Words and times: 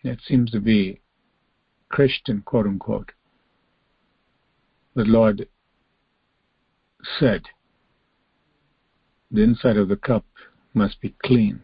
that 0.05 0.19
seems 0.27 0.51
to 0.53 0.61
be 0.61 1.01
Christian, 1.89 2.43
quote 2.43 2.67
unquote. 2.67 3.13
The 4.95 5.05
Lord 5.05 5.49
said, 7.19 7.43
the 9.31 9.43
inside 9.43 9.77
of 9.77 9.89
the 9.89 9.97
cup 9.97 10.25
must 10.75 11.01
be 11.01 11.15
clean, 11.23 11.61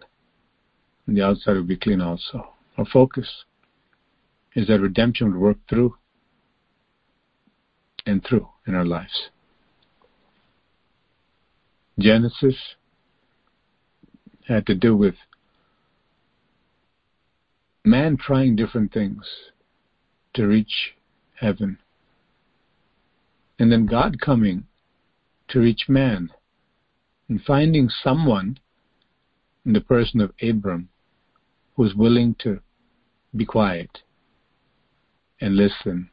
and 1.07 1.17
the 1.17 1.23
outside 1.23 1.55
will 1.55 1.65
be 1.65 1.77
clean 1.77 2.01
also. 2.01 2.49
Our 2.77 2.85
focus 2.85 3.45
is 4.55 4.69
that 4.69 4.81
redemption 4.81 5.33
will 5.33 5.41
work 5.41 5.59
through 5.69 5.97
and 8.07 8.25
through 8.25 8.49
in 8.67 8.75
our 8.75 8.85
lives. 8.85 9.31
Genesis 11.99 12.57
had 14.47 14.67
to 14.67 14.75
do 14.75 14.97
with 14.97 15.15
man 17.85 18.17
trying 18.17 18.57
different 18.57 18.93
things 18.93 19.25
to 20.33 20.47
reach 20.47 20.95
heaven. 21.39 21.79
And 23.59 23.71
then 23.71 23.87
God 23.87 24.21
coming 24.21 24.65
to 25.49 25.61
reach 25.61 25.85
man 25.89 26.31
and 27.29 27.41
finding 27.43 27.89
someone 27.89 28.59
in 29.67 29.75
the 29.75 29.81
person 29.81 30.21
of 30.21 30.33
Abram 30.43 30.89
who's 31.77 31.95
willing 31.95 32.35
to 32.41 32.61
be 33.37 33.45
quiet 33.45 33.99
and 35.41 35.57
listen 35.57 36.09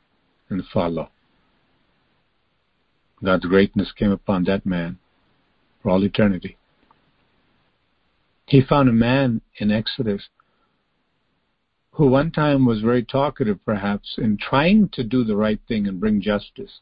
and 0.50 0.64
follow. 0.74 1.10
God's 3.24 3.46
greatness 3.46 3.92
came 3.92 4.12
upon 4.12 4.44
that 4.46 4.66
man 4.66 4.98
for 5.82 5.92
all 5.92 6.04
eternity. 6.04 6.58
He 8.48 8.62
found 8.62 8.90
a 8.90 8.94
man 8.94 9.42
in 9.60 9.72
Exodus 9.72 10.28
who 11.92 12.08
one 12.08 12.32
time 12.32 12.66
was 12.66 12.82
very 12.82 13.04
talkative, 13.04 13.60
perhaps, 13.66 14.16
in 14.18 14.38
trying 14.38 14.90
to 14.90 15.04
do 15.04 15.24
the 15.24 15.36
right 15.36 15.60
thing 15.68 15.88
and 15.88 16.00
bring 16.00 16.22
justice 16.22 16.80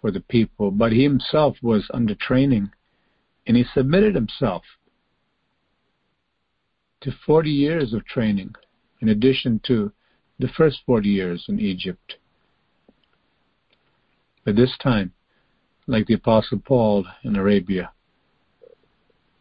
for 0.00 0.10
the 0.10 0.20
people, 0.20 0.70
but 0.70 0.92
he 0.92 1.02
himself 1.02 1.56
was 1.62 1.88
under 1.92 2.14
training 2.14 2.70
and 3.46 3.56
he 3.56 3.64
submitted 3.74 4.14
himself 4.14 4.62
to 7.00 7.10
40 7.26 7.50
years 7.50 7.92
of 7.92 8.04
training 8.04 8.54
in 9.00 9.08
addition 9.08 9.60
to 9.66 9.92
the 10.38 10.48
first 10.48 10.80
40 10.86 11.08
years 11.08 11.44
in 11.48 11.58
Egypt. 11.58 12.16
But 14.44 14.56
this 14.56 14.76
time, 14.82 15.12
like 15.86 16.06
the 16.06 16.14
Apostle 16.14 16.58
Paul 16.58 17.06
in 17.24 17.36
Arabia, 17.36 17.92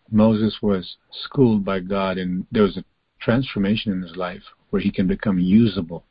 Moses 0.10 0.58
was 0.62 0.96
schooled 1.12 1.66
by 1.66 1.82
God 1.82 2.18
and 2.18 2.48
there 2.52 2.64
was 2.64 2.78
a 2.78 2.86
transformation 3.20 3.92
in 3.92 4.02
his 4.02 4.16
life 4.16 4.44
where 4.70 4.82
he 4.82 4.92
can 4.92 5.08
become 5.08 5.40
usable 5.40 6.04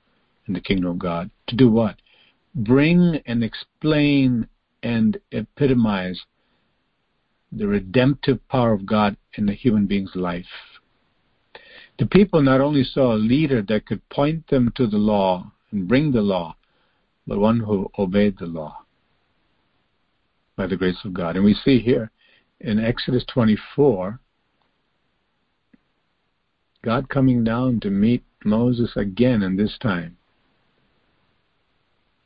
in 0.46 0.54
the 0.54 0.60
kingdom 0.60 0.90
of 0.90 0.98
God. 0.98 1.30
To 1.48 1.56
do 1.56 1.70
what? 1.70 1.96
Bring 2.54 3.20
and 3.26 3.44
explain 3.44 4.48
and 4.82 5.18
epitomize 5.32 6.20
the 7.52 7.66
redemptive 7.66 8.46
power 8.48 8.72
of 8.72 8.86
God 8.86 9.16
in 9.34 9.46
the 9.46 9.54
human 9.54 9.86
being's 9.86 10.14
life. 10.14 10.46
The 11.98 12.06
people 12.06 12.42
not 12.42 12.60
only 12.60 12.84
saw 12.84 13.14
a 13.14 13.16
leader 13.16 13.62
that 13.62 13.86
could 13.86 14.06
point 14.10 14.48
them 14.48 14.72
to 14.76 14.86
the 14.86 14.98
law 14.98 15.50
and 15.70 15.88
bring 15.88 16.12
the 16.12 16.22
law, 16.22 16.56
but 17.26 17.38
one 17.38 17.60
who 17.60 17.90
obeyed 17.98 18.38
the 18.38 18.46
law 18.46 18.84
by 20.56 20.66
the 20.66 20.76
grace 20.76 20.98
of 21.04 21.14
God. 21.14 21.36
And 21.36 21.44
we 21.44 21.54
see 21.54 21.78
here 21.78 22.10
in 22.60 22.78
Exodus 22.78 23.24
24 23.32 24.20
God 26.86 27.08
coming 27.08 27.42
down 27.42 27.80
to 27.80 27.90
meet 27.90 28.22
Moses 28.44 28.92
again, 28.94 29.42
and 29.42 29.58
this 29.58 29.76
time, 29.82 30.16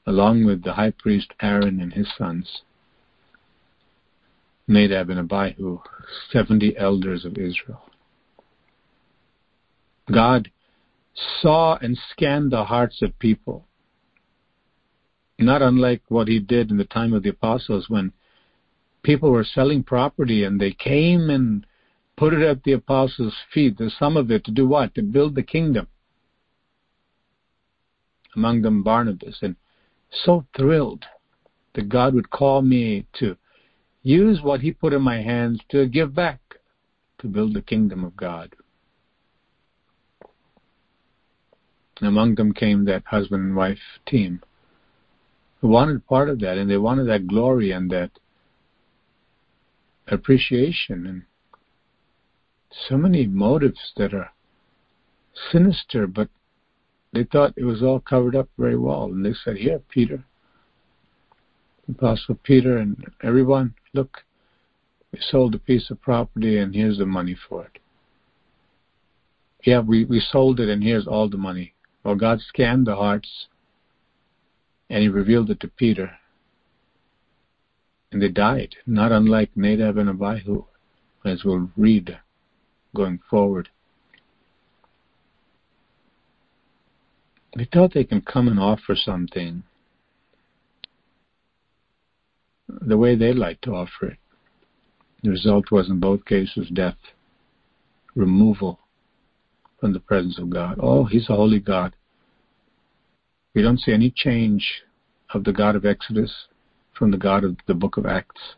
along 0.06 0.44
with 0.44 0.62
the 0.62 0.74
high 0.74 0.90
priest 0.90 1.32
Aaron 1.40 1.80
and 1.80 1.94
his 1.94 2.06
sons, 2.18 2.60
Nadab 4.68 5.08
and 5.08 5.18
Abihu, 5.18 5.78
70 6.30 6.76
elders 6.76 7.24
of 7.24 7.38
Israel. 7.38 7.80
God 10.12 10.50
saw 11.40 11.78
and 11.80 11.98
scanned 12.10 12.52
the 12.52 12.66
hearts 12.66 13.00
of 13.00 13.18
people, 13.18 13.64
not 15.38 15.62
unlike 15.62 16.02
what 16.08 16.28
he 16.28 16.38
did 16.38 16.70
in 16.70 16.76
the 16.76 16.84
time 16.84 17.14
of 17.14 17.22
the 17.22 17.30
apostles 17.30 17.88
when 17.88 18.12
people 19.02 19.30
were 19.30 19.42
selling 19.42 19.82
property 19.82 20.44
and 20.44 20.60
they 20.60 20.72
came 20.72 21.30
and 21.30 21.64
put 22.20 22.34
it 22.34 22.42
at 22.42 22.62
the 22.64 22.72
apostles' 22.72 23.34
feet, 23.50 23.78
the 23.78 23.90
sum 23.98 24.14
of 24.14 24.30
it, 24.30 24.44
to 24.44 24.50
do 24.50 24.68
what? 24.68 24.94
To 24.94 25.00
build 25.00 25.34
the 25.34 25.42
kingdom. 25.42 25.86
Among 28.36 28.60
them 28.60 28.82
Barnabas, 28.82 29.38
and 29.40 29.56
so 30.10 30.44
thrilled 30.54 31.06
that 31.74 31.88
God 31.88 32.12
would 32.12 32.28
call 32.28 32.60
me 32.60 33.06
to 33.14 33.38
use 34.02 34.42
what 34.42 34.60
He 34.60 34.70
put 34.70 34.92
in 34.92 35.00
my 35.00 35.22
hands 35.22 35.60
to 35.70 35.86
give 35.86 36.14
back 36.14 36.40
to 37.20 37.26
build 37.26 37.54
the 37.54 37.62
kingdom 37.62 38.04
of 38.04 38.14
God. 38.16 38.54
And 42.00 42.08
among 42.08 42.34
them 42.34 42.52
came 42.52 42.84
that 42.84 43.04
husband 43.06 43.44
and 43.44 43.56
wife 43.56 43.78
team 44.06 44.42
who 45.62 45.68
wanted 45.68 46.06
part 46.06 46.28
of 46.28 46.40
that, 46.40 46.58
and 46.58 46.70
they 46.70 46.76
wanted 46.76 47.04
that 47.04 47.26
glory 47.26 47.70
and 47.70 47.90
that 47.90 48.10
appreciation. 50.06 51.06
And 51.06 51.22
so 52.88 52.96
many 52.96 53.26
motives 53.26 53.92
that 53.96 54.14
are 54.14 54.32
sinister 55.50 56.06
but 56.06 56.28
they 57.12 57.24
thought 57.24 57.54
it 57.56 57.64
was 57.64 57.82
all 57.82 58.00
covered 58.00 58.36
up 58.36 58.48
very 58.56 58.76
well. 58.76 59.04
And 59.04 59.24
they 59.24 59.34
said, 59.34 59.56
Here, 59.56 59.80
Peter, 59.88 60.24
Apostle 61.88 62.38
Peter, 62.42 62.78
and 62.78 63.04
everyone, 63.22 63.74
look, 63.92 64.18
we 65.12 65.18
sold 65.20 65.54
a 65.54 65.58
piece 65.58 65.90
of 65.90 66.00
property 66.00 66.58
and 66.58 66.74
here's 66.74 66.98
the 66.98 67.06
money 67.06 67.36
for 67.48 67.64
it. 67.64 67.78
Yeah, 69.64 69.80
we, 69.80 70.04
we 70.04 70.20
sold 70.20 70.60
it 70.60 70.68
and 70.68 70.82
here's 70.82 71.06
all 71.06 71.28
the 71.28 71.36
money. 71.36 71.74
Well, 72.04 72.14
God 72.14 72.40
scanned 72.40 72.86
the 72.86 72.96
hearts 72.96 73.48
and 74.88 75.02
he 75.02 75.08
revealed 75.08 75.50
it 75.50 75.60
to 75.60 75.68
Peter. 75.68 76.12
And 78.12 78.22
they 78.22 78.28
died, 78.28 78.76
not 78.86 79.12
unlike 79.12 79.50
Nadab 79.56 79.96
and 79.98 80.08
Abihu, 80.08 80.64
as 81.24 81.44
we'll 81.44 81.70
read 81.76 82.18
going 82.94 83.20
forward. 83.28 83.68
They 87.56 87.68
thought 87.72 87.94
they 87.94 88.04
can 88.04 88.20
come 88.20 88.48
and 88.48 88.60
offer 88.60 88.94
something 88.94 89.64
the 92.68 92.96
way 92.96 93.16
they 93.16 93.32
like 93.32 93.60
to 93.62 93.72
offer 93.74 94.06
it. 94.06 94.18
The 95.22 95.30
result 95.30 95.70
was 95.70 95.88
in 95.88 96.00
both 96.00 96.24
cases 96.24 96.68
death, 96.72 96.96
removal 98.14 98.78
from 99.78 99.92
the 99.92 100.00
presence 100.00 100.38
of 100.38 100.50
God. 100.50 100.78
Oh, 100.80 101.04
He's 101.04 101.28
a 101.28 101.34
holy 101.34 101.58
God. 101.58 101.94
We 103.54 103.62
don't 103.62 103.80
see 103.80 103.92
any 103.92 104.10
change 104.10 104.82
of 105.34 105.44
the 105.44 105.52
God 105.52 105.74
of 105.74 105.84
Exodus 105.84 106.46
from 106.96 107.10
the 107.10 107.16
God 107.16 107.44
of 107.44 107.56
the 107.66 107.74
book 107.74 107.96
of 107.96 108.06
Acts 108.06 108.54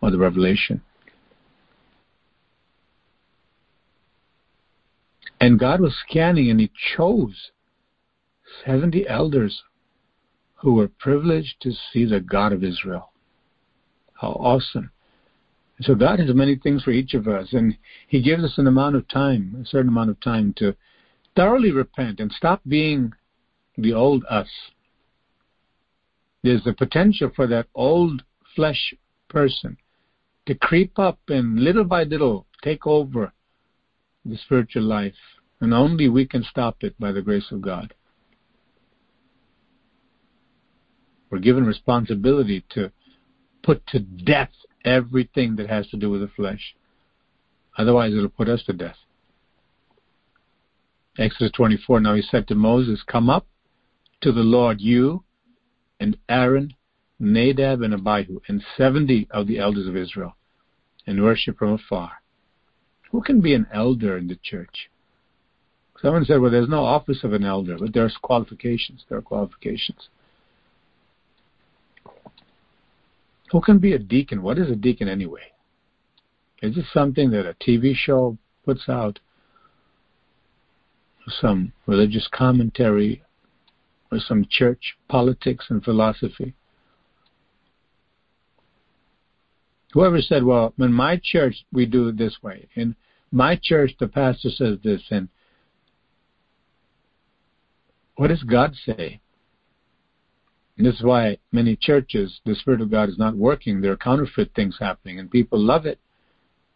or 0.00 0.10
the 0.10 0.18
Revelation. 0.18 0.82
And 5.46 5.60
God 5.60 5.80
was 5.80 5.94
scanning 6.08 6.50
and 6.50 6.58
He 6.58 6.72
chose 6.96 7.52
70 8.64 9.06
elders 9.06 9.62
who 10.56 10.74
were 10.74 10.88
privileged 10.88 11.60
to 11.60 11.70
see 11.70 12.04
the 12.04 12.18
God 12.18 12.52
of 12.52 12.64
Israel. 12.64 13.12
How 14.14 14.30
awesome. 14.30 14.90
So 15.82 15.94
God 15.94 16.18
has 16.18 16.34
many 16.34 16.56
things 16.56 16.82
for 16.82 16.90
each 16.90 17.14
of 17.14 17.28
us, 17.28 17.52
and 17.52 17.78
He 18.08 18.22
gives 18.22 18.42
us 18.42 18.58
an 18.58 18.66
amount 18.66 18.96
of 18.96 19.06
time, 19.06 19.56
a 19.62 19.64
certain 19.64 19.90
amount 19.90 20.10
of 20.10 20.18
time 20.18 20.52
to 20.56 20.74
thoroughly 21.36 21.70
repent 21.70 22.18
and 22.18 22.32
stop 22.32 22.60
being 22.66 23.12
the 23.78 23.92
old 23.92 24.24
us. 24.28 24.48
There's 26.42 26.64
the 26.64 26.72
potential 26.72 27.30
for 27.36 27.46
that 27.46 27.68
old 27.72 28.24
flesh 28.56 28.92
person 29.28 29.76
to 30.46 30.56
creep 30.56 30.98
up 30.98 31.20
and 31.28 31.60
little 31.60 31.84
by 31.84 32.02
little 32.02 32.46
take 32.64 32.84
over 32.84 33.32
the 34.24 34.36
spiritual 34.38 34.82
life, 34.82 35.14
and 35.60 35.72
only 35.72 36.08
we 36.08 36.26
can 36.26 36.42
stop 36.42 36.76
it 36.82 36.98
by 36.98 37.12
the 37.12 37.22
grace 37.22 37.50
of 37.50 37.60
God. 37.60 37.94
We're 41.30 41.38
given 41.38 41.64
responsibility 41.64 42.64
to 42.70 42.92
put 43.62 43.86
to 43.88 43.98
death 43.98 44.52
everything 44.84 45.56
that 45.56 45.68
has 45.68 45.88
to 45.88 45.96
do 45.96 46.10
with 46.10 46.20
the 46.20 46.28
flesh. 46.28 46.74
Otherwise, 47.76 48.12
it'll 48.12 48.28
put 48.28 48.48
us 48.48 48.62
to 48.64 48.72
death. 48.72 48.96
Exodus 51.18 51.52
24 51.52 52.00
Now 52.00 52.14
he 52.14 52.22
said 52.22 52.46
to 52.48 52.54
Moses, 52.54 53.02
Come 53.06 53.28
up 53.28 53.46
to 54.20 54.32
the 54.32 54.42
Lord, 54.42 54.80
you 54.80 55.24
and 55.98 56.16
Aaron, 56.28 56.74
Nadab 57.18 57.82
and 57.82 57.94
Abihu, 57.94 58.40
and 58.48 58.62
70 58.76 59.28
of 59.30 59.46
the 59.46 59.58
elders 59.58 59.88
of 59.88 59.96
Israel, 59.96 60.36
and 61.06 61.22
worship 61.22 61.58
from 61.58 61.72
afar. 61.72 62.12
Who 63.10 63.22
can 63.22 63.40
be 63.40 63.54
an 63.54 63.66
elder 63.72 64.18
in 64.18 64.28
the 64.28 64.38
church? 64.42 64.90
Someone 66.02 66.24
said, 66.24 66.40
Well, 66.40 66.50
there's 66.50 66.68
no 66.68 66.84
office 66.84 67.24
of 67.24 67.32
an 67.32 67.44
elder, 67.44 67.76
but 67.78 67.94
there's 67.94 68.16
qualifications. 68.20 69.04
There 69.08 69.18
are 69.18 69.22
qualifications. 69.22 70.08
Who 73.52 73.60
can 73.60 73.78
be 73.78 73.92
a 73.92 73.98
deacon? 73.98 74.42
What 74.42 74.58
is 74.58 74.70
a 74.70 74.76
deacon 74.76 75.08
anyway? 75.08 75.52
Is 76.62 76.76
it 76.76 76.86
something 76.92 77.30
that 77.30 77.46
a 77.46 77.54
TV 77.54 77.94
show 77.94 78.36
puts 78.64 78.88
out? 78.88 79.20
Some 81.28 81.72
religious 81.86 82.28
commentary 82.32 83.22
or 84.10 84.18
some 84.18 84.46
church 84.48 84.96
politics 85.08 85.66
and 85.68 85.82
philosophy? 85.82 86.54
Whoever 89.92 90.20
said, 90.20 90.44
well, 90.44 90.74
in 90.78 90.92
my 90.92 91.20
church 91.22 91.64
we 91.72 91.86
do 91.86 92.08
it 92.08 92.18
this 92.18 92.36
way. 92.42 92.68
In 92.74 92.94
my 93.32 93.58
church 93.60 93.92
the 93.98 94.08
pastor 94.08 94.50
says 94.50 94.78
this 94.84 95.02
and 95.10 95.28
what 98.16 98.28
does 98.28 98.42
God 98.42 98.74
say? 98.74 99.20
And 100.76 100.86
this 100.86 100.96
is 100.96 101.02
why 101.02 101.38
many 101.52 101.76
churches, 101.76 102.40
the 102.44 102.54
Spirit 102.54 102.80
of 102.80 102.90
God 102.90 103.08
is 103.08 103.18
not 103.18 103.36
working. 103.36 103.80
There 103.80 103.92
are 103.92 103.96
counterfeit 103.96 104.52
things 104.54 104.76
happening, 104.78 105.18
and 105.18 105.30
people 105.30 105.58
love 105.58 105.86
it. 105.86 105.98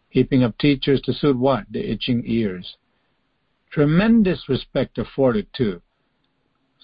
Heaping 0.09 0.43
up 0.43 0.57
teachers 0.57 1.01
to 1.01 1.13
suit 1.13 1.37
what? 1.37 1.65
The 1.69 1.91
itching 1.91 2.23
ears. 2.25 2.77
Tremendous 3.71 4.49
respect 4.49 4.97
afforded 4.97 5.47
to 5.57 5.81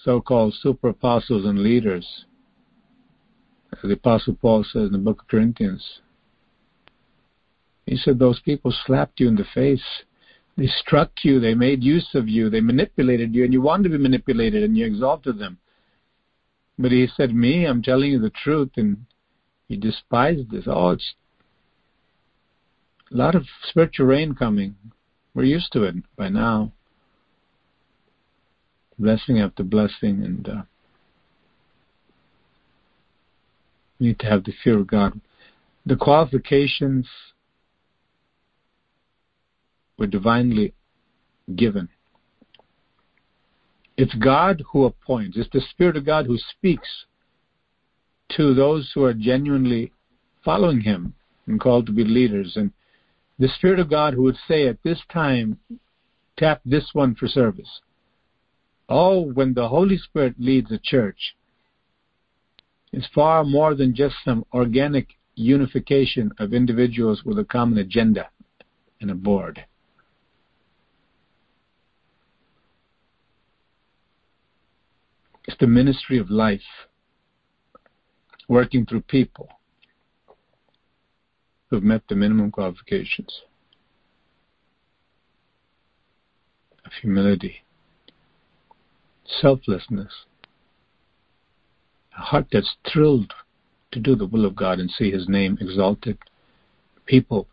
so 0.04 0.20
called 0.20 0.54
super 0.54 0.88
apostles 0.88 1.44
and 1.44 1.58
leaders. 1.58 2.24
As 3.72 3.80
the 3.82 3.92
Apostle 3.92 4.36
Paul 4.40 4.64
says 4.64 4.86
in 4.86 4.92
the 4.92 4.98
book 4.98 5.22
of 5.22 5.28
Corinthians. 5.28 6.00
He 7.84 7.96
said 7.96 8.18
those 8.18 8.40
people 8.40 8.72
slapped 8.86 9.20
you 9.20 9.28
in 9.28 9.36
the 9.36 9.44
face. 9.54 10.04
They 10.58 10.66
struck 10.66 11.12
you, 11.22 11.38
they 11.38 11.54
made 11.54 11.84
use 11.84 12.08
of 12.14 12.28
you, 12.28 12.50
they 12.50 12.60
manipulated 12.60 13.32
you, 13.32 13.44
and 13.44 13.52
you 13.52 13.62
wanted 13.62 13.84
to 13.84 13.96
be 13.96 14.02
manipulated, 14.02 14.64
and 14.64 14.76
you 14.76 14.84
exalted 14.84 15.38
them. 15.38 15.58
But 16.76 16.90
he 16.90 17.06
said, 17.16 17.32
Me, 17.32 17.64
I'm 17.64 17.80
telling 17.80 18.10
you 18.10 18.18
the 18.18 18.30
truth, 18.30 18.70
and 18.76 19.06
he 19.68 19.76
despised 19.76 20.50
this. 20.50 20.64
Oh, 20.66 20.90
it's 20.90 21.14
a 23.12 23.16
lot 23.16 23.36
of 23.36 23.46
spiritual 23.68 24.06
rain 24.06 24.34
coming. 24.34 24.74
We're 25.32 25.44
used 25.44 25.72
to 25.74 25.84
it 25.84 25.94
by 26.16 26.28
now. 26.28 26.72
Blessing 28.98 29.38
after 29.38 29.62
blessing, 29.62 30.24
and 30.24 30.48
uh, 30.48 30.62
need 34.00 34.18
to 34.18 34.26
have 34.26 34.42
the 34.42 34.52
fear 34.64 34.80
of 34.80 34.88
God. 34.88 35.20
The 35.86 35.94
qualifications 35.94 37.06
were 39.98 40.06
divinely 40.06 40.72
given. 41.54 41.88
It's 43.96 44.14
God 44.14 44.62
who 44.72 44.84
appoints. 44.84 45.36
It's 45.36 45.50
the 45.52 45.60
Spirit 45.60 45.96
of 45.96 46.06
God 46.06 46.26
who 46.26 46.38
speaks 46.38 46.88
to 48.36 48.54
those 48.54 48.90
who 48.94 49.04
are 49.04 49.14
genuinely 49.14 49.92
following 50.44 50.80
Him 50.80 51.14
and 51.46 51.60
called 51.60 51.86
to 51.86 51.92
be 51.92 52.04
leaders. 52.04 52.56
And 52.56 52.72
the 53.38 53.48
Spirit 53.48 53.80
of 53.80 53.90
God 53.90 54.14
who 54.14 54.22
would 54.22 54.36
say 54.46 54.68
at 54.68 54.82
this 54.84 55.00
time, 55.12 55.58
tap 56.36 56.60
this 56.64 56.90
one 56.92 57.16
for 57.16 57.26
service. 57.26 57.80
Oh, 58.88 59.20
when 59.32 59.52
the 59.52 59.68
Holy 59.68 59.98
Spirit 59.98 60.36
leads 60.38 60.70
a 60.70 60.78
church, 60.78 61.34
it's 62.92 63.08
far 63.14 63.44
more 63.44 63.74
than 63.74 63.94
just 63.94 64.14
some 64.24 64.44
organic 64.54 65.08
unification 65.34 66.32
of 66.38 66.54
individuals 66.54 67.22
with 67.24 67.38
a 67.38 67.44
common 67.44 67.78
agenda 67.78 68.28
and 69.00 69.10
a 69.10 69.14
board. 69.14 69.64
It's 75.48 75.56
the 75.58 75.66
ministry 75.66 76.18
of 76.18 76.28
life, 76.30 76.60
working 78.48 78.84
through 78.84 79.00
people 79.00 79.48
who've 81.70 81.82
met 81.82 82.02
the 82.06 82.14
minimum 82.14 82.50
qualifications 82.50 83.40
of 86.84 86.92
humility, 87.00 87.62
selflessness, 89.40 90.12
a 92.18 92.20
heart 92.20 92.48
that's 92.52 92.76
thrilled 92.92 93.32
to 93.92 94.00
do 94.00 94.14
the 94.14 94.26
will 94.26 94.44
of 94.44 94.54
God 94.54 94.78
and 94.78 94.90
see 94.90 95.10
His 95.10 95.30
name 95.30 95.56
exalted. 95.62 96.18
People 97.06 97.48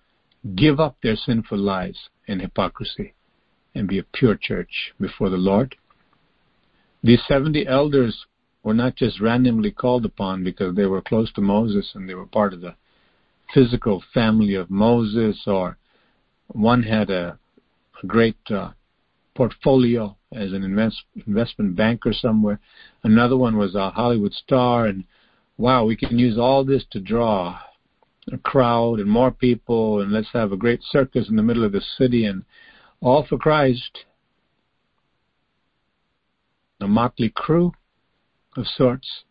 give 0.53 0.81
up 0.81 0.97
their 1.01 1.15
sinful 1.15 1.57
lives 1.57 2.09
and 2.27 2.41
hypocrisy 2.41 3.13
and 3.73 3.87
be 3.87 3.99
a 3.99 4.03
pure 4.03 4.35
church 4.35 4.93
before 4.99 5.29
the 5.29 5.37
Lord 5.37 5.77
these 7.05 7.21
70 7.27 7.67
elders 7.67 8.25
were 8.63 8.73
not 8.73 8.95
just 8.95 9.21
randomly 9.21 9.69
called 9.69 10.05
upon 10.05 10.43
because 10.43 10.75
they 10.75 10.87
were 10.87 11.01
close 11.01 11.31
to 11.33 11.41
Moses 11.41 11.91
and 11.93 12.09
they 12.09 12.15
were 12.15 12.25
part 12.25 12.51
of 12.51 12.61
the 12.61 12.75
physical 13.53 14.03
family 14.11 14.55
of 14.55 14.71
Moses, 14.71 15.39
or 15.45 15.77
one 16.47 16.81
had 16.81 17.11
a, 17.11 17.37
a 18.01 18.07
great 18.07 18.37
uh, 18.49 18.71
portfolio 19.35 20.17
as 20.33 20.51
an 20.51 20.63
invest, 20.63 21.03
investment 21.27 21.75
banker 21.75 22.11
somewhere. 22.11 22.59
Another 23.03 23.37
one 23.37 23.55
was 23.55 23.75
a 23.75 23.91
Hollywood 23.91 24.33
star, 24.33 24.87
and 24.87 25.03
wow, 25.57 25.85
we 25.85 25.95
can 25.95 26.17
use 26.17 26.39
all 26.39 26.65
this 26.65 26.85
to 26.91 26.99
draw 26.99 27.59
a 28.33 28.37
crowd 28.39 28.99
and 28.99 29.09
more 29.09 29.29
people, 29.29 30.01
and 30.01 30.11
let's 30.11 30.29
have 30.33 30.51
a 30.51 30.57
great 30.57 30.81
circus 30.89 31.29
in 31.29 31.35
the 31.35 31.43
middle 31.43 31.63
of 31.63 31.71
the 31.71 31.83
city, 31.99 32.25
and 32.25 32.43
all 32.99 33.23
for 33.29 33.37
Christ. 33.37 34.05
A 36.85 36.87
motley 36.87 37.29
crew 37.29 37.73
of 38.55 38.67
sorts, 38.67 39.23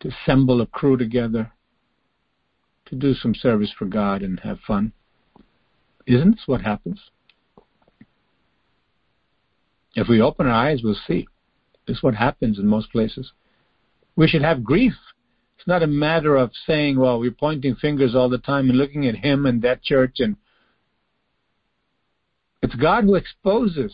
to 0.00 0.08
assemble 0.08 0.60
a 0.60 0.66
crew 0.66 0.96
together, 0.96 1.52
to 2.86 2.96
do 2.96 3.14
some 3.14 3.36
service 3.36 3.72
for 3.78 3.84
God 3.84 4.20
and 4.20 4.40
have 4.40 4.58
fun. 4.66 4.92
Isn't 6.08 6.32
this 6.32 6.42
what 6.46 6.60
happens? 6.60 7.00
If 9.94 10.08
we 10.08 10.20
open 10.20 10.46
our 10.46 10.52
eyes, 10.52 10.80
we'll 10.82 10.96
see. 11.06 11.28
This 11.86 11.98
is 11.98 12.02
what 12.02 12.16
happens 12.16 12.58
in 12.58 12.66
most 12.66 12.90
places. 12.90 13.30
We 14.16 14.26
should 14.26 14.42
have 14.42 14.64
grief. 14.64 14.94
It's 15.56 15.68
not 15.68 15.84
a 15.84 15.86
matter 15.86 16.34
of 16.34 16.50
saying, 16.66 16.98
well, 16.98 17.20
we're 17.20 17.30
pointing 17.30 17.76
fingers 17.76 18.16
all 18.16 18.28
the 18.28 18.38
time 18.38 18.68
and 18.70 18.78
looking 18.78 19.06
at 19.06 19.14
him 19.14 19.46
and 19.46 19.62
that 19.62 19.84
church 19.84 20.16
and 20.18 20.36
it's 22.60 22.74
God 22.74 23.04
who 23.04 23.14
exposes 23.14 23.92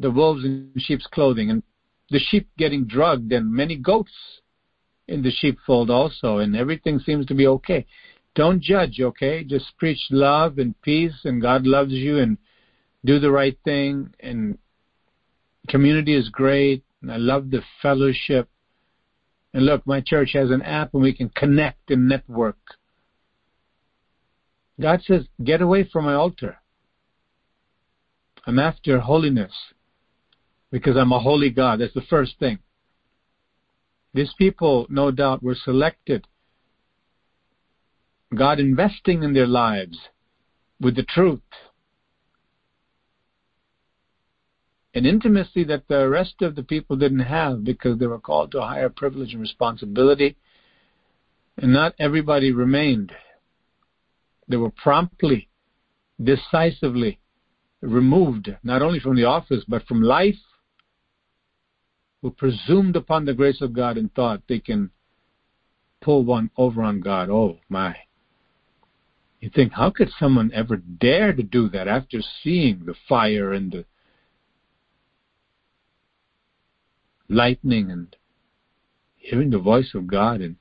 the 0.00 0.10
wolves 0.10 0.44
in 0.44 0.72
sheep's 0.78 1.06
clothing 1.06 1.50
and 1.50 1.62
the 2.10 2.18
sheep 2.18 2.48
getting 2.58 2.86
drugged 2.86 3.32
and 3.32 3.52
many 3.52 3.76
goats 3.76 4.12
in 5.06 5.22
the 5.22 5.30
sheepfold 5.30 5.90
also 5.90 6.38
and 6.38 6.56
everything 6.56 6.98
seems 6.98 7.26
to 7.26 7.34
be 7.34 7.46
okay. 7.46 7.86
Don't 8.34 8.62
judge, 8.62 9.00
okay? 9.00 9.44
Just 9.44 9.76
preach 9.76 10.00
love 10.10 10.58
and 10.58 10.80
peace 10.82 11.20
and 11.24 11.42
God 11.42 11.66
loves 11.66 11.92
you 11.92 12.18
and 12.18 12.38
do 13.04 13.18
the 13.18 13.30
right 13.30 13.56
thing 13.64 14.12
and 14.20 14.58
community 15.68 16.16
is 16.16 16.30
great 16.30 16.82
and 17.02 17.12
I 17.12 17.16
love 17.16 17.50
the 17.50 17.62
fellowship. 17.82 18.48
And 19.52 19.66
look, 19.66 19.86
my 19.86 20.00
church 20.00 20.30
has 20.32 20.50
an 20.50 20.62
app 20.62 20.94
and 20.94 21.02
we 21.02 21.12
can 21.12 21.28
connect 21.28 21.90
and 21.90 22.08
network. 22.08 22.58
God 24.80 25.02
says, 25.02 25.26
get 25.44 25.60
away 25.60 25.88
from 25.92 26.06
my 26.06 26.14
altar. 26.14 26.56
I'm 28.46 28.58
after 28.58 29.00
holiness 29.00 29.52
because 30.70 30.96
I'm 30.96 31.12
a 31.12 31.18
holy 31.18 31.50
God. 31.50 31.80
That's 31.80 31.94
the 31.94 32.02
first 32.02 32.38
thing. 32.38 32.58
These 34.14 34.32
people, 34.38 34.86
no 34.88 35.10
doubt, 35.10 35.42
were 35.42 35.54
selected. 35.54 36.26
God 38.34 38.60
investing 38.60 39.22
in 39.22 39.32
their 39.32 39.46
lives 39.46 39.98
with 40.80 40.96
the 40.96 41.04
truth. 41.04 41.40
An 44.94 45.06
intimacy 45.06 45.62
that 45.64 45.86
the 45.88 46.08
rest 46.08 46.42
of 46.42 46.56
the 46.56 46.64
people 46.64 46.96
didn't 46.96 47.20
have 47.20 47.62
because 47.62 47.98
they 47.98 48.06
were 48.06 48.18
called 48.18 48.50
to 48.52 48.58
a 48.58 48.66
higher 48.66 48.88
privilege 48.88 49.32
and 49.32 49.40
responsibility. 49.40 50.36
And 51.56 51.72
not 51.72 51.94
everybody 51.98 52.50
remained. 52.50 53.12
They 54.48 54.56
were 54.56 54.70
promptly, 54.70 55.48
decisively 56.22 57.20
removed, 57.80 58.50
not 58.64 58.82
only 58.82 58.98
from 58.98 59.14
the 59.14 59.24
office, 59.24 59.64
but 59.68 59.86
from 59.86 60.02
life, 60.02 60.34
who 62.22 62.30
presumed 62.30 62.96
upon 62.96 63.24
the 63.24 63.34
grace 63.34 63.60
of 63.60 63.72
God 63.72 63.96
and 63.96 64.12
thought 64.14 64.42
they 64.48 64.58
can 64.58 64.90
pull 66.00 66.24
one 66.24 66.50
over 66.56 66.82
on 66.82 67.00
God. 67.00 67.30
Oh, 67.30 67.58
my. 67.68 67.96
You 69.40 69.48
think, 69.48 69.72
how 69.72 69.90
could 69.90 70.10
someone 70.18 70.50
ever 70.52 70.76
dare 70.76 71.32
to 71.32 71.42
do 71.42 71.68
that 71.70 71.88
after 71.88 72.20
seeing 72.42 72.84
the 72.84 72.94
fire 73.08 73.52
and 73.52 73.72
the 73.72 73.84
lightning 77.28 77.90
and 77.90 78.14
hearing 79.16 79.50
the 79.50 79.58
voice 79.58 79.92
of 79.94 80.06
God 80.06 80.40
and 80.40 80.56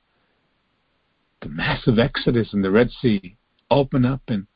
the 1.42 1.50
massive 1.50 2.00
exodus 2.00 2.54
in 2.54 2.62
the 2.62 2.72
Red 2.72 2.90
Sea 3.02 3.36
open 3.70 4.06
up 4.06 4.22
and 4.28 4.48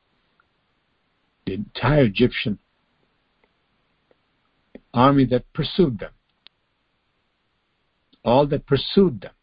the 1.45 1.53
entire 1.53 2.03
Egyptian 2.03 2.60
army 4.93 5.25
that 5.25 5.51
pursued 5.53 6.00
them. 6.00 6.12
All 8.23 8.47
that 8.47 8.65
pursued 8.65 9.21
them 9.21 9.33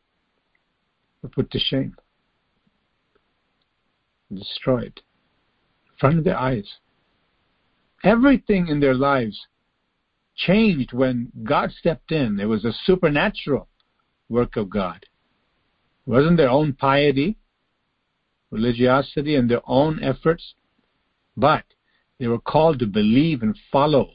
were 1.22 1.28
put 1.28 1.50
to 1.50 1.58
shame, 1.58 1.96
destroyed 4.32 5.00
in 5.86 5.98
front 5.98 6.18
of 6.18 6.24
their 6.24 6.38
eyes. 6.38 6.78
Everything 8.02 8.68
in 8.68 8.80
their 8.80 8.94
lives 8.94 9.46
changed 10.34 10.92
when 10.92 11.30
God 11.44 11.70
stepped 11.72 12.12
in. 12.12 12.40
It 12.40 12.46
was 12.46 12.64
a 12.64 12.72
supernatural 12.72 13.68
work 14.30 14.56
of 14.56 14.70
God. 14.70 15.04
It 16.06 16.10
wasn't 16.10 16.38
their 16.38 16.48
own 16.48 16.72
piety, 16.72 17.36
religiosity, 18.50 19.34
and 19.36 19.50
their 19.50 19.60
own 19.66 20.02
efforts, 20.02 20.54
but 21.36 21.64
they 22.18 22.26
were 22.26 22.40
called 22.40 22.78
to 22.78 22.86
believe 22.86 23.42
and 23.42 23.56
follow. 23.70 24.12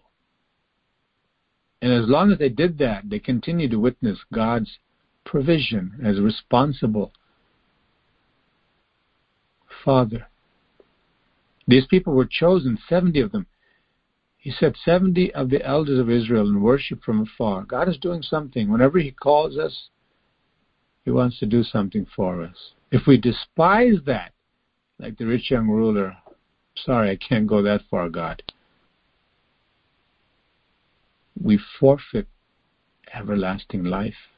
And 1.85 1.93
as 1.93 2.09
long 2.09 2.31
as 2.31 2.39
they 2.39 2.49
did 2.49 2.79
that, 2.79 3.11
they 3.11 3.19
continued 3.19 3.69
to 3.69 3.79
witness 3.79 4.17
God's 4.33 4.79
provision 5.23 6.01
as 6.03 6.19
responsible 6.19 7.11
Father. 9.83 10.25
These 11.67 11.85
people 11.85 12.15
were 12.15 12.25
chosen, 12.25 12.79
70 12.89 13.19
of 13.19 13.31
them. 13.31 13.45
He 14.35 14.49
said 14.49 14.73
70 14.83 15.31
of 15.35 15.51
the 15.51 15.63
elders 15.63 15.99
of 15.99 16.09
Israel 16.09 16.49
in 16.49 16.59
worship 16.63 17.03
from 17.03 17.21
afar. 17.21 17.61
God 17.61 17.87
is 17.87 17.99
doing 17.99 18.23
something. 18.23 18.71
Whenever 18.71 18.97
He 18.97 19.11
calls 19.11 19.55
us, 19.55 19.89
He 21.03 21.11
wants 21.11 21.37
to 21.37 21.45
do 21.45 21.61
something 21.61 22.07
for 22.15 22.41
us. 22.41 22.71
If 22.89 23.05
we 23.05 23.17
despise 23.17 23.97
that, 24.07 24.31
like 24.97 25.19
the 25.19 25.27
rich 25.27 25.51
young 25.51 25.67
ruler 25.67 26.17
Sorry, 26.77 27.11
I 27.11 27.15
can't 27.15 27.47
go 27.47 27.61
that 27.61 27.81
far, 27.89 28.09
God. 28.09 28.41
We 31.41 31.59
forfeit 31.79 32.27
everlasting 33.13 33.83
life. 33.83 34.29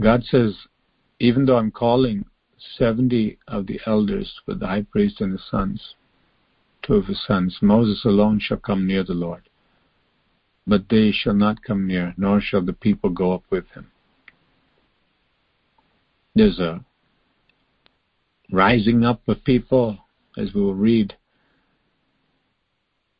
God 0.00 0.24
says, 0.24 0.56
even 1.20 1.46
though 1.46 1.56
I'm 1.56 1.70
calling 1.70 2.24
70 2.76 3.38
of 3.48 3.66
the 3.66 3.80
elders 3.86 4.40
with 4.46 4.60
the 4.60 4.66
high 4.66 4.82
priest 4.82 5.20
and 5.20 5.32
his 5.32 5.46
sons, 5.50 5.94
two 6.82 6.94
of 6.94 7.06
his 7.06 7.24
sons, 7.26 7.58
Moses 7.62 8.04
alone 8.04 8.40
shall 8.40 8.56
come 8.56 8.86
near 8.86 9.04
the 9.04 9.14
Lord. 9.14 9.48
But 10.66 10.88
they 10.88 11.12
shall 11.12 11.34
not 11.34 11.62
come 11.62 11.86
near, 11.86 12.14
nor 12.16 12.40
shall 12.40 12.62
the 12.62 12.72
people 12.72 13.10
go 13.10 13.32
up 13.32 13.44
with 13.50 13.68
him. 13.70 13.90
There's 16.34 16.58
a 16.58 16.84
rising 18.50 19.04
up 19.04 19.20
of 19.28 19.44
people, 19.44 19.98
as 20.36 20.52
we 20.54 20.60
will 20.60 20.74
read. 20.74 21.14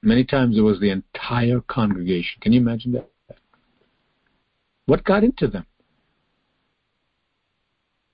Many 0.04 0.24
times 0.24 0.58
it 0.58 0.60
was 0.60 0.78
the 0.80 0.90
entire 0.90 1.62
congregation. 1.62 2.38
Can 2.42 2.52
you 2.52 2.60
imagine 2.60 2.92
that? 2.92 3.08
What 4.84 5.02
got 5.02 5.24
into 5.24 5.48
them? 5.48 5.64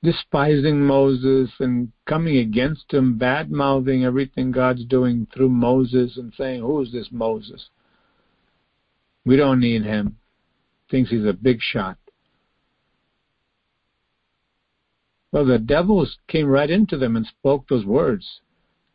Despising 0.02 0.80
Moses 0.80 1.50
and 1.58 1.90
coming 2.06 2.36
against 2.38 2.94
him, 2.94 3.18
bad 3.18 3.50
mouthing 3.50 4.04
everything 4.04 4.52
God's 4.52 4.84
doing 4.84 5.26
through 5.34 5.48
Moses 5.48 6.16
and 6.16 6.32
saying, 6.38 6.60
Who 6.60 6.80
is 6.80 6.92
this 6.92 7.08
Moses? 7.10 7.68
We 9.26 9.36
don't 9.36 9.60
need 9.60 9.82
him. 9.82 10.16
Thinks 10.90 11.10
he's 11.10 11.26
a 11.26 11.32
big 11.32 11.58
shot. 11.60 11.98
Well, 15.32 15.44
the 15.44 15.58
devils 15.58 16.18
came 16.28 16.46
right 16.46 16.70
into 16.70 16.96
them 16.96 17.16
and 17.16 17.26
spoke 17.26 17.68
those 17.68 17.84
words, 17.84 18.40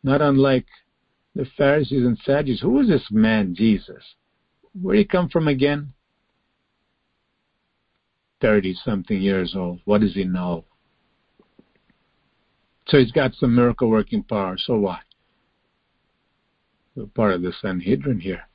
not 0.02 0.22
unlike 0.22 0.66
the 1.36 1.44
Pharisees 1.56 2.04
and 2.04 2.18
Sadducees. 2.24 2.62
Who 2.62 2.80
is 2.80 2.88
this 2.88 3.06
man, 3.10 3.54
Jesus? 3.54 4.02
Where 4.80 4.96
did 4.96 5.02
he 5.02 5.04
come 5.06 5.28
from 5.28 5.48
again? 5.48 5.92
30 8.40 8.74
something 8.84 9.20
years 9.20 9.54
old. 9.54 9.80
What 9.84 10.00
does 10.00 10.14
he 10.14 10.24
know? 10.24 10.64
So 12.88 12.98
he's 12.98 13.12
got 13.12 13.34
some 13.34 13.54
miracle 13.54 13.88
working 13.88 14.22
power. 14.22 14.56
So 14.58 14.76
what? 14.76 15.00
We're 16.94 17.06
part 17.06 17.34
of 17.34 17.42
the 17.42 17.52
Sanhedrin 17.60 18.20
here. 18.20 18.48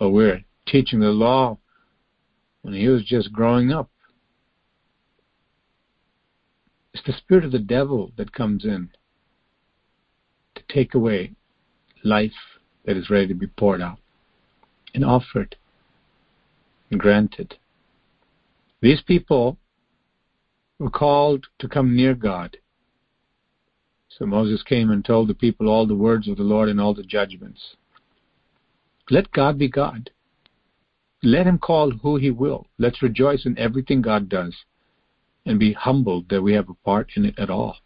Or 0.00 0.10
we're 0.10 0.44
teaching 0.66 0.98
the 0.98 1.10
law 1.10 1.58
when 2.62 2.74
he 2.74 2.88
was 2.88 3.04
just 3.04 3.32
growing 3.32 3.70
up. 3.70 3.88
It's 6.92 7.04
the 7.06 7.12
spirit 7.12 7.44
of 7.44 7.52
the 7.52 7.58
devil 7.60 8.10
that 8.16 8.32
comes 8.32 8.64
in 8.64 8.90
take 10.68 10.94
away 10.94 11.32
life 12.04 12.32
that 12.84 12.96
is 12.96 13.10
ready 13.10 13.28
to 13.28 13.34
be 13.34 13.46
poured 13.46 13.82
out 13.82 13.98
and 14.94 15.04
offered 15.04 15.56
and 16.90 17.00
granted. 17.00 17.56
These 18.80 19.02
people 19.02 19.58
were 20.78 20.90
called 20.90 21.46
to 21.58 21.68
come 21.68 21.96
near 21.96 22.14
God. 22.14 22.56
So 24.08 24.26
Moses 24.26 24.62
came 24.62 24.90
and 24.90 25.04
told 25.04 25.28
the 25.28 25.34
people 25.34 25.68
all 25.68 25.86
the 25.86 25.94
words 25.94 26.28
of 26.28 26.36
the 26.36 26.42
Lord 26.42 26.68
and 26.68 26.80
all 26.80 26.94
the 26.94 27.02
judgments. 27.02 27.76
Let 29.10 29.30
God 29.32 29.58
be 29.58 29.68
God. 29.68 30.10
Let 31.22 31.46
him 31.46 31.58
call 31.58 31.90
who 31.90 32.16
he 32.16 32.30
will. 32.30 32.66
Let's 32.78 33.02
rejoice 33.02 33.44
in 33.44 33.58
everything 33.58 34.02
God 34.02 34.28
does 34.28 34.54
and 35.46 35.58
be 35.58 35.72
humbled 35.72 36.28
that 36.28 36.42
we 36.42 36.52
have 36.54 36.68
a 36.68 36.74
part 36.74 37.10
in 37.16 37.24
it 37.24 37.38
at 37.38 37.50
all. 37.50 37.76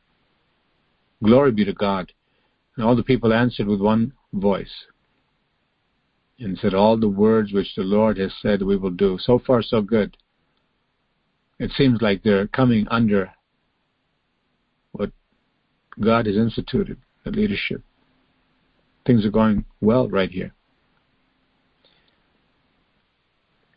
Glory 1.22 1.52
be 1.52 1.64
to 1.64 1.72
God. 1.72 2.12
And 2.76 2.84
all 2.84 2.96
the 2.96 3.02
people 3.02 3.32
answered 3.32 3.66
with 3.66 3.80
one 3.80 4.12
voice 4.32 4.86
and 6.38 6.58
said, 6.58 6.74
All 6.74 6.96
the 6.96 7.08
words 7.08 7.52
which 7.52 7.74
the 7.76 7.82
Lord 7.82 8.18
has 8.18 8.32
said 8.40 8.62
we 8.62 8.76
will 8.76 8.90
do. 8.90 9.18
So 9.20 9.38
far, 9.38 9.62
so 9.62 9.82
good. 9.82 10.16
It 11.58 11.70
seems 11.72 12.00
like 12.02 12.22
they're 12.22 12.48
coming 12.48 12.88
under 12.88 13.32
what 14.92 15.12
God 16.00 16.26
has 16.26 16.36
instituted, 16.36 16.98
the 17.24 17.30
leadership. 17.30 17.82
Things 19.06 19.24
are 19.24 19.30
going 19.30 19.64
well 19.80 20.08
right 20.08 20.30
here. 20.30 20.52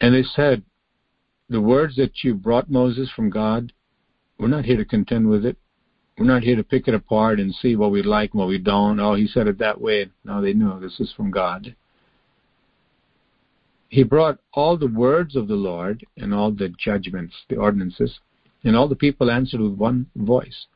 And 0.02 0.14
they 0.14 0.24
said, 0.24 0.64
The 1.50 1.62
words 1.62 1.96
that 1.98 2.24
you 2.24 2.34
brought 2.34 2.70
Moses 2.70 3.10
from 3.16 3.30
God, 3.30 3.74
we're 4.38 4.48
not 4.48 4.66
here 4.66 4.78
to 4.78 4.86
contend 4.86 5.30
with 5.30 5.46
it. 5.46 5.58
We're 6.18 6.26
not 6.26 6.44
here 6.44 6.56
to 6.56 6.64
pick 6.64 6.88
it 6.88 6.94
apart 6.94 7.40
and 7.40 7.54
see 7.54 7.76
what 7.76 7.92
we 7.92 8.02
like 8.02 8.32
and 8.32 8.40
what 8.40 8.48
we 8.48 8.58
don't. 8.58 9.00
Oh, 9.00 9.16
he 9.16 9.28
said 9.28 9.48
it 9.48 9.58
that 9.60 9.82
way. 9.82 10.10
No, 10.24 10.42
they 10.42 10.54
knew 10.54 10.80
this 10.80 11.00
is 11.00 11.14
from 11.14 11.30
God. 11.30 11.76
He 13.90 14.04
brought 14.04 14.40
all 14.54 14.78
the 14.78 14.88
words 14.88 15.36
of 15.36 15.48
the 15.48 15.56
Lord 15.56 16.06
and 16.18 16.34
all 16.34 16.52
the 16.52 16.70
judgments, 16.70 17.36
the 17.50 17.58
ordinances, 17.58 18.20
and 18.64 18.76
all 18.76 18.88
the 18.88 18.96
people 18.96 19.30
answered 19.30 19.60
with 19.60 19.74
one 19.74 20.08
voice 20.16 20.68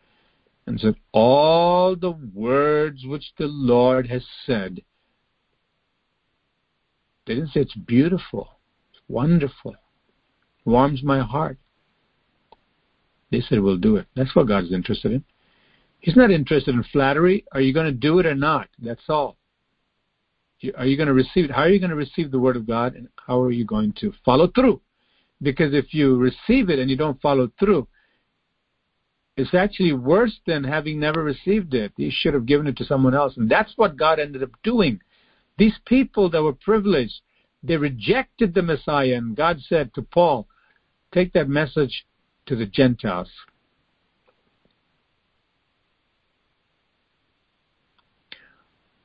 and 0.67 0.79
said, 0.79 0.95
All 1.13 1.95
the 1.95 2.11
words 2.11 3.05
which 3.05 3.33
the 3.37 3.47
Lord 3.47 4.07
has 4.07 4.25
said. 4.45 4.81
They 7.25 7.35
didn't 7.35 7.51
say 7.51 7.61
it's 7.61 7.75
beautiful, 7.75 8.59
it's 8.91 9.01
wonderful, 9.07 9.75
warms 10.65 11.01
my 11.01 11.19
heart. 11.19 11.57
They 13.31 13.41
said, 13.41 13.61
We'll 13.61 13.77
do 13.77 13.97
it. 13.97 14.07
That's 14.15 14.35
what 14.35 14.47
God 14.47 14.63
is 14.63 14.73
interested 14.73 15.11
in. 15.11 15.23
He's 15.99 16.15
not 16.15 16.31
interested 16.31 16.73
in 16.73 16.83
flattery. 16.83 17.45
Are 17.51 17.61
you 17.61 17.73
going 17.73 17.85
to 17.85 17.91
do 17.91 18.19
it 18.19 18.25
or 18.25 18.35
not? 18.35 18.69
That's 18.79 19.09
all. 19.09 19.37
Are 20.77 20.85
you 20.85 20.97
going 20.97 21.07
to 21.07 21.13
receive 21.13 21.45
it? 21.45 21.51
How 21.51 21.63
are 21.63 21.69
you 21.69 21.79
going 21.79 21.89
to 21.89 21.95
receive 21.95 22.31
the 22.31 22.39
Word 22.39 22.55
of 22.55 22.67
God 22.67 22.95
and 22.95 23.07
how 23.27 23.41
are 23.41 23.51
you 23.51 23.65
going 23.65 23.93
to 24.01 24.13
follow 24.25 24.47
through? 24.47 24.81
Because 25.41 25.73
if 25.73 25.93
you 25.93 26.17
receive 26.17 26.69
it 26.69 26.79
and 26.79 26.89
you 26.89 26.97
don't 26.97 27.21
follow 27.21 27.49
through, 27.59 27.87
it's 29.37 29.53
actually 29.53 29.93
worse 29.93 30.37
than 30.45 30.65
having 30.65 30.99
never 30.99 31.23
received 31.23 31.73
it. 31.73 31.93
You 31.95 32.11
should 32.13 32.33
have 32.33 32.45
given 32.45 32.67
it 32.67 32.75
to 32.77 32.85
someone 32.85 33.15
else. 33.15 33.37
And 33.37 33.49
that's 33.49 33.71
what 33.77 33.95
God 33.95 34.19
ended 34.19 34.43
up 34.43 34.51
doing. 34.63 34.99
These 35.57 35.75
people 35.85 36.29
that 36.31 36.43
were 36.43 36.53
privileged, 36.53 37.21
they 37.63 37.77
rejected 37.77 38.53
the 38.53 38.61
Messiah. 38.61 39.15
And 39.15 39.37
God 39.37 39.61
said 39.61 39.93
to 39.93 40.01
Paul, 40.01 40.47
take 41.13 41.31
that 41.33 41.47
message 41.47 42.05
to 42.49 42.55
the 42.55 42.65
Gentiles. 42.65 43.29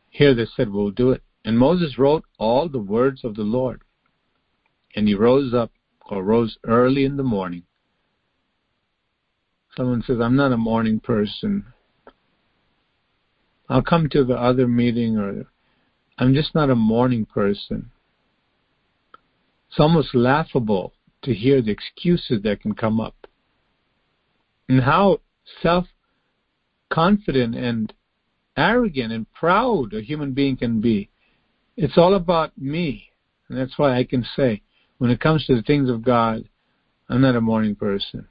Here 0.09 0.35
they 0.35 0.47
said, 0.57 0.71
We'll 0.71 0.91
do 0.91 1.11
it. 1.11 1.23
And 1.45 1.59
Moses 1.59 1.99
wrote 1.99 2.25
all 2.39 2.71
the 2.71 2.79
words 2.79 3.23
of 3.23 3.35
the 3.37 3.43
Lord. 3.43 3.83
And 4.97 5.07
he 5.07 5.15
rose 5.15 5.53
up, 5.53 5.73
or 6.09 6.23
rose 6.23 6.57
early 6.65 7.05
in 7.05 7.19
the 7.19 7.23
morning. 7.23 7.65
Someone 9.77 10.03
says, 10.07 10.19
I'm 10.23 10.37
not 10.37 10.53
a 10.53 10.57
morning 10.57 11.01
person. 11.01 11.67
I'll 13.69 13.83
come 13.83 14.09
to 14.11 14.25
the 14.25 14.37
other 14.37 14.67
meeting, 14.67 15.19
or 15.19 15.45
I'm 16.17 16.33
just 16.33 16.55
not 16.55 16.71
a 16.71 16.75
morning 16.77 17.27
person. 17.27 17.91
It's 19.69 19.81
almost 19.81 20.15
laughable 20.15 20.95
to 21.25 21.35
hear 21.35 21.61
the 21.61 21.73
excuses 21.73 22.43
that 22.45 22.63
can 22.63 22.75
come 22.75 23.01
up 23.01 23.27
and 24.69 24.81
how 24.81 25.21
self 25.63 25.87
confident 26.91 27.55
and 27.55 27.93
arrogant 28.57 29.13
and 29.13 29.31
proud 29.33 29.93
a 29.93 30.01
human 30.01 30.33
being 30.33 30.57
can 30.57 30.81
be. 30.81 31.11
It's 31.77 31.99
all 31.99 32.15
about 32.15 32.57
me. 32.57 33.09
And 33.49 33.59
that's 33.59 33.79
why 33.79 33.97
I 33.97 34.05
can 34.05 34.25
say, 34.37 34.63
when 34.99 35.11
it 35.11 35.21
comes 35.21 35.45
to 35.47 35.57
the 35.57 35.63
things 35.63 35.91
of 35.91 36.05
God, 36.05 36.49
I'm 37.09 37.21
not 37.21 37.37
a 37.37 37.41
morning 37.41 37.75
person. 37.75 38.27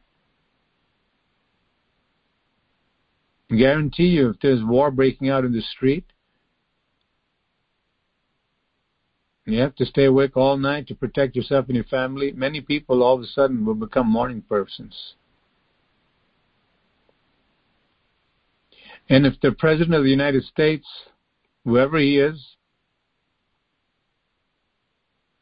I 3.51 3.55
guarantee 3.55 4.07
you, 4.07 4.29
if 4.29 4.37
there's 4.41 4.63
war 4.63 4.89
breaking 4.89 5.29
out 5.29 5.45
in 5.45 5.51
the 5.51 5.61
street, 5.61 6.05
you 9.45 9.59
have 9.59 9.75
to 9.75 9.85
stay 9.85 10.05
awake 10.05 10.37
all 10.37 10.57
night 10.57 10.87
to 10.87 10.95
protect 10.95 11.35
yourself 11.35 11.65
and 11.67 11.75
your 11.75 11.83
family, 11.85 12.31
many 12.31 12.61
people 12.61 13.03
all 13.03 13.15
of 13.15 13.21
a 13.21 13.27
sudden 13.27 13.65
will 13.65 13.75
become 13.75 14.09
morning 14.09 14.41
persons. 14.47 15.15
And 19.09 19.25
if 19.25 19.39
the 19.41 19.51
President 19.51 19.95
of 19.95 20.03
the 20.03 20.09
United 20.09 20.43
States, 20.43 20.87
whoever 21.63 21.97
he 21.97 22.17
is, 22.17 22.55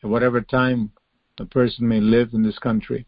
at 0.03 0.09
whatever 0.09 0.41
time 0.41 0.91
a 1.39 1.45
person 1.45 1.87
may 1.87 1.99
live 1.99 2.33
in 2.33 2.43
this 2.43 2.59
country, 2.59 3.05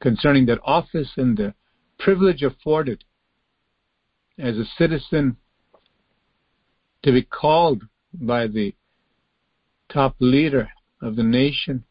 concerning 0.00 0.46
that 0.46 0.60
office 0.64 1.12
and 1.16 1.36
the 1.36 1.54
privilege 1.98 2.42
afforded 2.42 3.04
as 4.38 4.56
a 4.56 4.64
citizen 4.76 5.36
to 7.02 7.12
be 7.12 7.22
called 7.22 7.82
by 8.12 8.46
the 8.46 8.74
top 9.88 10.16
leader 10.18 10.68
of 11.00 11.16
the 11.16 11.22
nation 11.22 11.84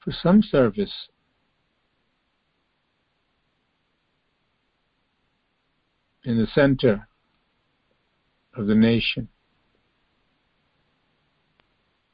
for 0.00 0.12
some 0.12 0.42
service 0.42 1.08
in 6.26 6.36
the 6.36 6.48
center 6.48 7.08
of 8.56 8.66
the 8.66 8.74
nation. 8.74 9.28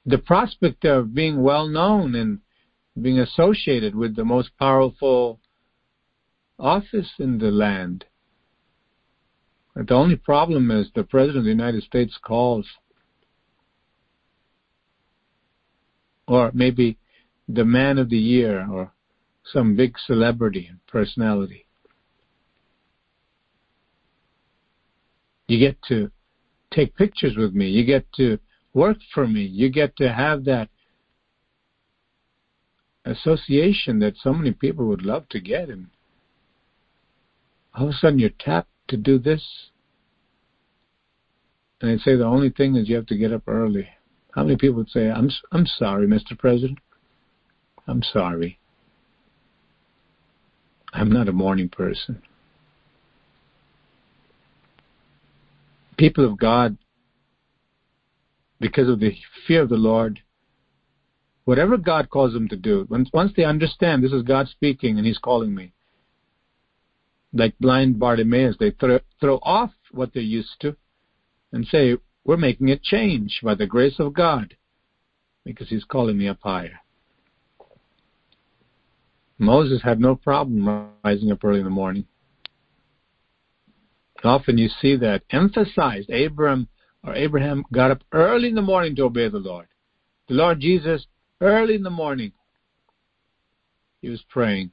The 0.05 0.18
prospect 0.18 0.85
of 0.85 1.14
being 1.14 1.42
well 1.42 1.66
known 1.66 2.14
and 2.14 2.40
being 3.01 3.18
associated 3.18 3.94
with 3.94 4.14
the 4.14 4.25
most 4.25 4.51
powerful 4.59 5.40
office 6.59 7.11
in 7.18 7.38
the 7.38 7.51
land. 7.51 8.05
But 9.75 9.88
the 9.88 9.94
only 9.94 10.16
problem 10.16 10.70
is 10.70 10.88
the 10.94 11.05
President 11.05 11.38
of 11.38 11.44
the 11.44 11.51
United 11.51 11.83
States 11.83 12.18
calls. 12.22 12.66
Or 16.29 16.51
maybe 16.53 16.98
the 17.48 17.64
man 17.64 17.96
of 17.96 18.11
the 18.11 18.18
year 18.18 18.68
or 18.70 18.92
some 19.44 19.75
big 19.75 19.96
celebrity 20.07 20.66
and 20.68 20.87
personality. 20.87 21.66
You 25.53 25.59
get 25.59 25.83
to 25.88 26.11
take 26.71 26.97
pictures 26.97 27.37
with 27.37 27.53
me. 27.53 27.69
You 27.69 27.85
get 27.85 28.11
to 28.15 28.38
work 28.73 28.97
for 29.12 29.29
me. 29.29 29.43
You 29.43 29.69
get 29.69 29.95
to 29.97 30.11
have 30.11 30.47
that 30.47 30.71
association 33.05 33.99
that 33.99 34.15
so 34.17 34.33
many 34.33 34.53
people 34.53 34.87
would 34.87 35.05
love 35.05 35.29
to 35.29 35.41
get. 35.41 35.69
And 35.69 35.88
all 37.75 37.88
of 37.88 37.91
a 37.91 37.99
sudden 37.99 38.19
you're 38.19 38.31
tapped 38.38 38.71
to 38.88 38.97
do 38.97 39.19
this. 39.19 39.47
And 41.83 41.91
they 41.91 42.03
say 42.03 42.17
the 42.17 42.25
only 42.25 42.49
thing 42.49 42.77
is 42.77 42.88
you 42.88 42.97
have 42.97 43.05
to 43.09 43.19
get 43.19 43.35
up 43.35 43.43
early. 43.47 43.87
How 44.35 44.45
many 44.45 44.57
people 44.57 44.77
would 44.77 44.88
say, 44.88 45.11
I'm, 45.11 45.29
I'm 45.53 45.67
sorry, 45.67 46.07
Mr. 46.07 46.38
President? 46.38 46.79
I'm 47.87 48.03
sorry. 48.03 48.59
I'm 50.95 51.12
not 51.12 51.29
a 51.29 51.33
morning 51.33 51.69
person. 51.69 52.23
People 56.03 56.25
of 56.25 56.37
God, 56.37 56.77
because 58.59 58.88
of 58.88 58.99
the 58.99 59.12
fear 59.47 59.62
of 59.62 59.69
the 59.69 59.77
Lord, 59.77 60.19
whatever 61.45 61.77
God 61.77 62.11
calls 62.11 62.33
them 62.33 62.49
to 62.49 62.57
do, 62.57 62.88
once, 62.91 63.09
once 63.15 63.31
they 63.37 63.45
understand 63.45 64.03
this 64.03 64.11
is 64.11 64.25
God 64.25 64.49
speaking 64.49 64.99
and 64.99 65.07
He's 65.07 65.19
calling 65.19 65.55
me, 65.55 65.73
like 67.33 67.57
blind 67.61 68.01
Bartimaeus, 68.01 68.57
they 68.59 68.73
throw, 68.73 68.99
throw 69.21 69.37
off 69.45 69.71
what 69.93 70.12
they're 70.12 70.25
used 70.25 70.61
to 70.62 70.75
and 71.53 71.65
say, 71.69 71.97
We're 72.25 72.37
making 72.37 72.73
a 72.73 72.79
change 72.79 73.38
by 73.41 73.55
the 73.55 73.69
grace 73.69 74.01
of 74.01 74.12
God 74.12 74.57
because 75.45 75.69
He's 75.69 75.85
calling 75.85 76.19
me 76.19 76.27
up 76.27 76.38
higher. 76.41 76.81
Moses 79.38 79.81
had 79.85 80.01
no 80.01 80.17
problem 80.17 80.88
rising 81.05 81.31
up 81.31 81.45
early 81.45 81.61
in 81.61 81.65
the 81.65 81.71
morning. 81.71 82.07
Often 84.25 84.59
you 84.59 84.69
see 84.69 84.97
that 84.97 85.23
emphasized. 85.31 86.11
Abraham 86.11 86.69
or 87.05 87.15
Abraham 87.15 87.65
got 87.73 87.91
up 87.91 88.03
early 88.13 88.49
in 88.49 88.55
the 88.55 88.63
morning 88.63 88.95
to 88.97 89.05
obey 89.05 89.29
the 89.29 89.39
Lord. 89.39 89.67
The 90.29 90.35
Lord 90.35 90.61
Jesus, 90.61 91.07
early 91.41 91.75
in 91.75 91.83
the 91.83 91.91
morning, 91.91 92.33
he 94.01 94.09
was 94.09 94.23
praying. 94.29 94.71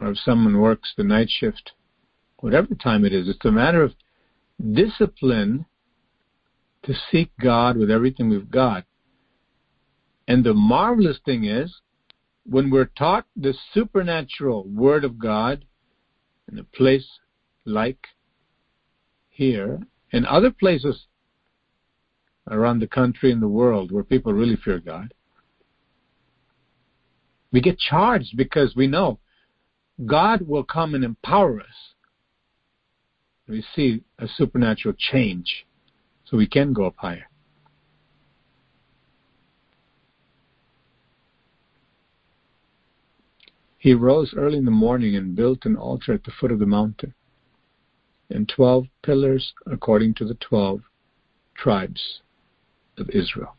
Or 0.00 0.10
if 0.10 0.18
someone 0.18 0.60
works 0.60 0.92
the 0.96 1.04
night 1.04 1.28
shift, 1.30 1.72
whatever 2.38 2.74
time 2.74 3.04
it 3.04 3.12
is, 3.12 3.28
it's 3.28 3.44
a 3.44 3.52
matter 3.52 3.82
of 3.82 3.94
discipline 4.72 5.66
to 6.84 6.94
seek 7.10 7.30
God 7.40 7.76
with 7.76 7.90
everything 7.90 8.28
we've 8.28 8.50
got. 8.50 8.84
And 10.26 10.44
the 10.44 10.54
marvelous 10.54 11.18
thing 11.24 11.44
is, 11.44 11.80
when 12.44 12.70
we're 12.70 12.90
taught 12.96 13.26
the 13.36 13.54
supernatural 13.72 14.66
Word 14.68 15.04
of 15.04 15.18
God, 15.18 15.64
in 16.50 16.58
a 16.58 16.64
place 16.64 17.06
like 17.64 18.06
here 19.28 19.80
and 20.12 20.26
other 20.26 20.50
places 20.50 21.06
around 22.50 22.80
the 22.80 22.86
country 22.86 23.30
and 23.32 23.40
the 23.40 23.48
world 23.48 23.92
where 23.92 24.02
people 24.02 24.32
really 24.32 24.56
fear 24.56 24.78
God, 24.78 25.14
we 27.52 27.60
get 27.60 27.78
charged 27.78 28.36
because 28.36 28.74
we 28.74 28.86
know 28.86 29.18
God 30.06 30.42
will 30.42 30.64
come 30.64 30.94
and 30.94 31.04
empower 31.04 31.60
us. 31.60 31.94
We 33.48 33.64
see 33.74 34.02
a 34.18 34.26
supernatural 34.26 34.94
change 34.98 35.66
so 36.24 36.36
we 36.36 36.46
can 36.46 36.72
go 36.72 36.86
up 36.86 36.94
higher. 36.96 37.28
He 43.82 43.94
rose 43.94 44.32
early 44.36 44.58
in 44.58 44.64
the 44.64 44.70
morning 44.70 45.16
and 45.16 45.34
built 45.34 45.66
an 45.66 45.74
altar 45.74 46.12
at 46.12 46.22
the 46.22 46.30
foot 46.30 46.52
of 46.52 46.60
the 46.60 46.66
mountain, 46.66 47.14
and 48.30 48.48
twelve 48.48 48.86
pillars 49.02 49.52
according 49.66 50.14
to 50.14 50.24
the 50.24 50.34
twelve 50.34 50.82
tribes 51.56 52.20
of 52.96 53.10
Israel. 53.10 53.56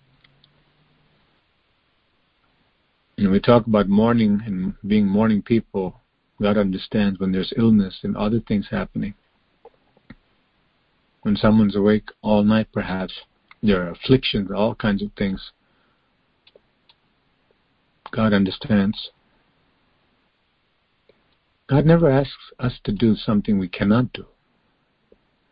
And 3.18 3.32
we 3.32 3.42
talk 3.42 3.68
about 3.68 3.90
morning 3.90 4.42
and 4.46 4.76
being 4.88 5.08
morning 5.08 5.42
people, 5.42 6.00
God 6.42 6.58
understands 6.58 7.20
when 7.20 7.34
there's 7.34 7.52
illness 7.58 8.00
and 8.04 8.16
other 8.16 8.40
things 8.40 8.68
happening. 8.72 9.16
When 11.24 11.36
someone's 11.36 11.76
awake 11.76 12.08
all 12.22 12.44
night, 12.44 12.70
perhaps, 12.72 13.14
there 13.62 13.86
are 13.86 13.92
afflictions, 13.92 14.52
all 14.52 14.74
kinds 14.74 15.04
of 15.04 15.12
things. 15.18 15.52
God 18.12 18.32
understands. 18.32 19.10
God 21.70 21.86
never 21.86 22.10
asks 22.10 22.52
us 22.60 22.74
to 22.84 22.92
do 22.92 23.16
something 23.16 23.58
we 23.58 23.70
cannot 23.70 24.12
do. 24.14 24.26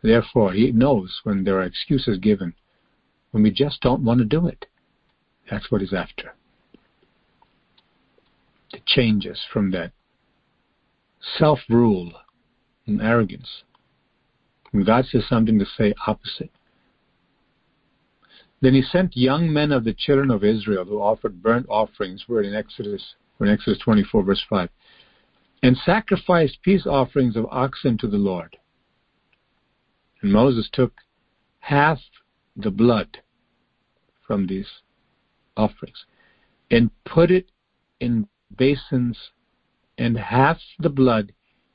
Therefore, 0.02 0.52
He 0.52 0.72
knows 0.72 1.20
when 1.24 1.44
there 1.44 1.58
are 1.58 1.62
excuses 1.62 2.18
given, 2.18 2.54
when 3.30 3.42
we 3.42 3.50
just 3.50 3.80
don't 3.80 4.04
want 4.04 4.18
to 4.18 4.24
do 4.24 4.46
it. 4.46 4.66
That's 5.50 5.70
what 5.70 5.80
He's 5.80 5.94
after. 5.94 6.34
To 8.72 8.80
change 8.86 9.26
us 9.26 9.40
from 9.50 9.70
that 9.70 9.92
self 11.38 11.60
rule 11.68 12.12
and 12.86 13.00
arrogance. 13.00 13.62
When 14.70 14.84
God 14.84 15.06
says 15.06 15.24
something 15.28 15.58
to 15.58 15.66
say 15.66 15.94
opposite. 16.06 16.50
Then 18.60 18.74
he 18.74 18.82
sent 18.82 19.16
young 19.16 19.52
men 19.52 19.72
of 19.72 19.84
the 19.84 19.92
children 19.92 20.30
of 20.30 20.44
Israel 20.44 20.84
who 20.84 21.02
offered 21.02 21.42
burnt 21.42 21.66
offerings. 21.68 22.24
We're 22.28 22.42
in 22.42 22.54
Exodus, 22.54 23.14
we're 23.38 23.46
in 23.46 23.52
Exodus 23.52 23.80
24, 23.80 24.22
verse 24.22 24.42
5 24.48 24.68
and 25.62 25.76
sacrificed 25.76 26.58
peace 26.62 26.86
offerings 26.86 27.36
of 27.36 27.46
oxen 27.50 27.96
to 27.98 28.08
the 28.08 28.16
Lord. 28.16 28.56
And 30.20 30.32
Moses 30.32 30.68
took 30.72 30.92
half 31.60 31.98
the 32.56 32.70
blood 32.70 33.18
from 34.26 34.46
these 34.46 34.68
offerings 35.56 36.04
and 36.70 36.90
put 37.04 37.30
it 37.30 37.50
in 38.00 38.26
basins, 38.56 39.18
and 39.98 40.16
half 40.16 40.58
the 40.78 40.88
blood 40.88 41.32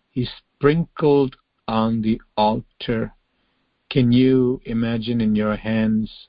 he 0.09 0.27
sprinkled 0.57 1.35
on 1.67 2.01
the 2.01 2.19
altar. 2.35 3.13
Can 3.89 4.11
you 4.11 4.61
imagine 4.65 5.21
in 5.21 5.35
your 5.35 5.55
hands 5.55 6.27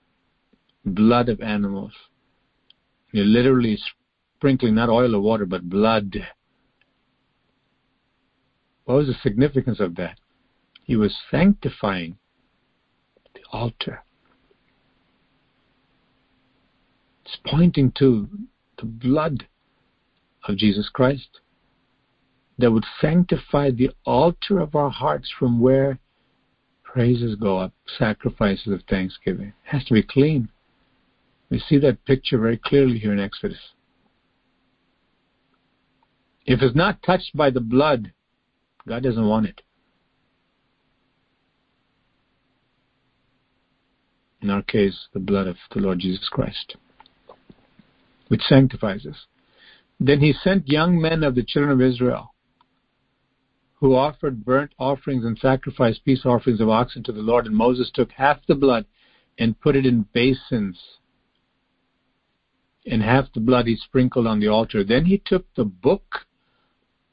blood 0.84 1.28
of 1.28 1.40
animals? 1.40 1.92
You're 3.12 3.24
literally 3.24 3.78
sprinkling 4.36 4.74
not 4.74 4.90
oil 4.90 5.16
or 5.16 5.20
water, 5.20 5.46
but 5.46 5.68
blood 5.68 6.14
what 8.88 8.96
was 8.96 9.06
the 9.08 9.14
significance 9.22 9.80
of 9.80 9.96
that? 9.96 10.18
He 10.82 10.96
was 10.96 11.14
sanctifying 11.30 12.16
the 13.34 13.42
altar. 13.52 14.02
It's 17.22 17.36
pointing 17.44 17.92
to 17.98 18.26
the 18.78 18.86
blood 18.86 19.46
of 20.44 20.56
Jesus 20.56 20.88
Christ 20.88 21.40
that 22.56 22.72
would 22.72 22.86
sanctify 22.98 23.72
the 23.72 23.90
altar 24.06 24.58
of 24.58 24.74
our 24.74 24.88
hearts 24.88 25.30
from 25.38 25.60
where 25.60 25.98
praises 26.82 27.34
go 27.34 27.58
up, 27.58 27.74
sacrifices 27.98 28.72
of 28.72 28.80
thanksgiving. 28.88 29.48
It 29.48 29.54
has 29.66 29.84
to 29.84 29.92
be 29.92 30.02
clean. 30.02 30.48
We 31.50 31.58
see 31.58 31.76
that 31.80 32.06
picture 32.06 32.38
very 32.38 32.56
clearly 32.56 32.98
here 32.98 33.12
in 33.12 33.20
Exodus. 33.20 33.58
If 36.46 36.62
it's 36.62 36.74
not 36.74 37.02
touched 37.02 37.36
by 37.36 37.50
the 37.50 37.60
blood, 37.60 38.12
God 38.88 39.02
doesn't 39.02 39.28
want 39.28 39.46
it. 39.46 39.60
In 44.40 44.50
our 44.50 44.62
case, 44.62 45.08
the 45.12 45.20
blood 45.20 45.46
of 45.46 45.56
the 45.74 45.80
Lord 45.80 45.98
Jesus 45.98 46.28
Christ, 46.30 46.76
which 48.28 48.42
sanctifies 48.42 49.04
us. 49.04 49.26
Then 50.00 50.20
he 50.20 50.32
sent 50.32 50.68
young 50.68 51.00
men 51.00 51.22
of 51.22 51.34
the 51.34 51.42
children 51.42 51.72
of 51.72 51.82
Israel 51.82 52.32
who 53.74 53.94
offered 53.94 54.44
burnt 54.44 54.72
offerings 54.78 55.24
and 55.24 55.38
sacrificed 55.38 56.04
peace 56.04 56.22
offerings 56.24 56.60
of 56.60 56.68
oxen 56.68 57.02
to 57.04 57.12
the 57.12 57.20
Lord. 57.20 57.46
And 57.46 57.54
Moses 57.54 57.90
took 57.92 58.10
half 58.12 58.38
the 58.46 58.54
blood 58.54 58.86
and 59.38 59.60
put 59.60 59.76
it 59.76 59.86
in 59.86 60.06
basins, 60.12 60.80
and 62.86 63.02
half 63.02 63.32
the 63.32 63.40
blood 63.40 63.66
he 63.66 63.76
sprinkled 63.76 64.26
on 64.26 64.40
the 64.40 64.48
altar. 64.48 64.82
Then 64.82 65.04
he 65.04 65.22
took 65.24 65.44
the 65.54 65.64
book 65.64 66.26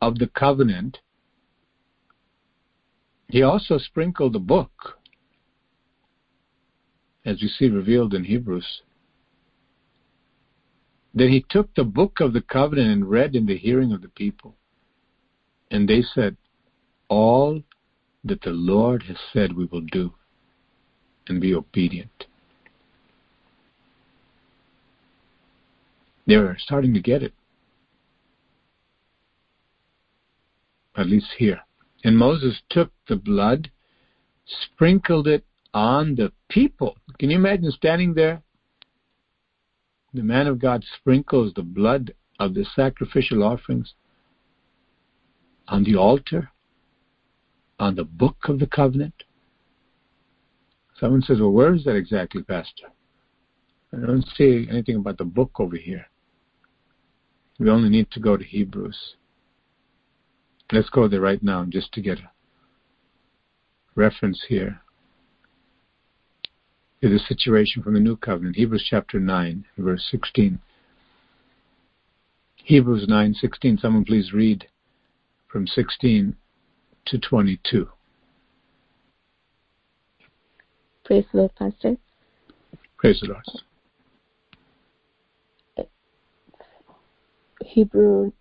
of 0.01 0.17
the 0.17 0.27
covenant 0.27 0.99
he 3.27 3.41
also 3.41 3.77
sprinkled 3.77 4.33
the 4.33 4.39
book, 4.39 4.99
as 7.25 7.41
we 7.41 7.47
see 7.47 7.67
revealed 7.69 8.13
in 8.13 8.23
Hebrews. 8.23 8.81
Then 11.13 11.29
he 11.29 11.45
took 11.49 11.73
the 11.73 11.83
book 11.83 12.19
of 12.19 12.33
the 12.33 12.41
covenant 12.41 12.91
and 12.91 13.09
read 13.09 13.35
in 13.35 13.45
the 13.45 13.57
hearing 13.57 13.93
of 13.93 14.01
the 14.01 14.09
people. 14.09 14.55
And 15.71 15.88
they 15.88 16.01
said, 16.01 16.35
All 17.07 17.63
that 18.23 18.41
the 18.41 18.51
Lord 18.51 19.03
has 19.03 19.17
said 19.31 19.55
we 19.55 19.65
will 19.65 19.81
do, 19.81 20.13
and 21.27 21.41
be 21.41 21.55
obedient. 21.55 22.25
They're 26.27 26.57
starting 26.59 26.93
to 26.93 27.01
get 27.01 27.23
it. 27.23 27.33
At 30.97 31.07
least 31.07 31.27
here. 31.38 31.64
And 32.05 32.19
Moses 32.19 32.61
took 32.69 32.91
the 33.07 33.15
blood, 33.15 33.71
sprinkled 34.45 35.27
it 35.27 35.43
on 35.73 36.13
the 36.13 36.31
people. 36.49 36.95
Can 37.17 37.31
you 37.31 37.37
imagine 37.37 37.71
standing 37.71 38.13
there? 38.13 38.43
The 40.13 40.21
man 40.21 40.45
of 40.45 40.59
God 40.59 40.85
sprinkles 40.99 41.53
the 41.55 41.63
blood 41.63 42.13
of 42.39 42.53
the 42.53 42.63
sacrificial 42.75 43.41
offerings 43.41 43.95
on 45.67 45.83
the 45.83 45.95
altar, 45.95 46.51
on 47.79 47.95
the 47.95 48.03
book 48.03 48.37
of 48.49 48.59
the 48.59 48.67
covenant. 48.67 49.23
Someone 50.99 51.23
says, 51.23 51.39
Well, 51.39 51.53
where 51.53 51.73
is 51.73 51.85
that 51.85 51.95
exactly, 51.95 52.43
Pastor? 52.43 52.89
I 53.91 54.05
don't 54.05 54.27
see 54.37 54.67
anything 54.69 54.97
about 54.97 55.17
the 55.17 55.25
book 55.25 55.59
over 55.59 55.75
here. 55.75 56.05
We 57.57 57.71
only 57.71 57.89
need 57.89 58.11
to 58.11 58.19
go 58.19 58.37
to 58.37 58.43
Hebrews. 58.43 59.15
Let's 60.71 60.89
go 60.89 61.08
there 61.08 61.21
right 61.21 61.41
now 61.43 61.65
just 61.65 61.91
to 61.93 62.01
get 62.01 62.19
a 62.19 62.32
reference 63.95 64.43
here 64.47 64.82
to 67.01 67.10
the 67.10 67.19
situation 67.19 67.84
from 67.84 67.93
the 67.93 67.99
New 67.99 68.17
Covenant. 68.17 68.56
Hebrews 68.56 68.88
chapter 68.89 69.19
9, 69.19 69.65
verse 69.78 70.08
16. 70.10 70.60
Hebrews 72.56 73.08
9:16. 73.08 73.80
Someone 73.80 74.06
please 74.06 74.34
read 74.34 74.67
from 75.47 75.67
16 75.67 76.36
to 77.06 77.19
22. 77.19 77.88
Praise 81.04 81.25
the 81.32 81.38
Lord, 81.38 81.56
Pastor. 81.56 81.97
Praise 82.97 83.21
the 83.21 83.28
Lord. 83.28 83.45
Hebrew 87.63 88.32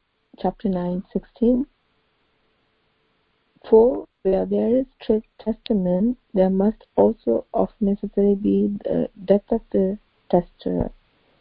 chapter 0.41 0.71
9, 0.71 1.05
16. 1.13 1.67
For 3.67 4.07
where 4.23 4.45
there 4.45 4.77
is 4.77 4.87
testament, 5.39 6.19
there 6.35 6.51
must 6.51 6.85
also 6.97 7.47
of 7.55 7.73
necessity 7.81 8.35
be 8.35 8.67
the 8.85 9.09
death 9.25 9.51
of 9.51 9.63
the 9.71 9.99
testator. 10.29 10.93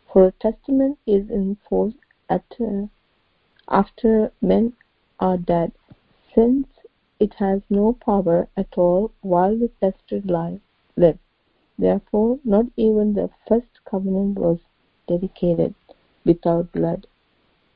For 0.07 0.27
a 0.27 0.31
testament 0.31 0.99
is 1.05 1.29
in 1.29 1.57
force 1.67 1.95
at, 2.29 2.45
uh, 2.61 2.87
after 3.67 4.31
men 4.41 4.73
are 5.19 5.37
dead, 5.37 5.73
since 6.33 6.67
it 7.19 7.33
has 7.33 7.61
no 7.69 7.91
power 7.91 8.47
at 8.55 8.77
all 8.77 9.11
while 9.21 9.57
the 9.57 9.67
testator 9.81 10.25
lives. 10.25 10.61
Therefore, 11.77 12.39
not 12.45 12.67
even 12.77 13.15
the 13.15 13.31
first 13.47 13.83
covenant 13.83 14.39
was 14.39 14.59
dedicated 15.07 15.75
without 16.23 16.71
blood. 16.71 17.05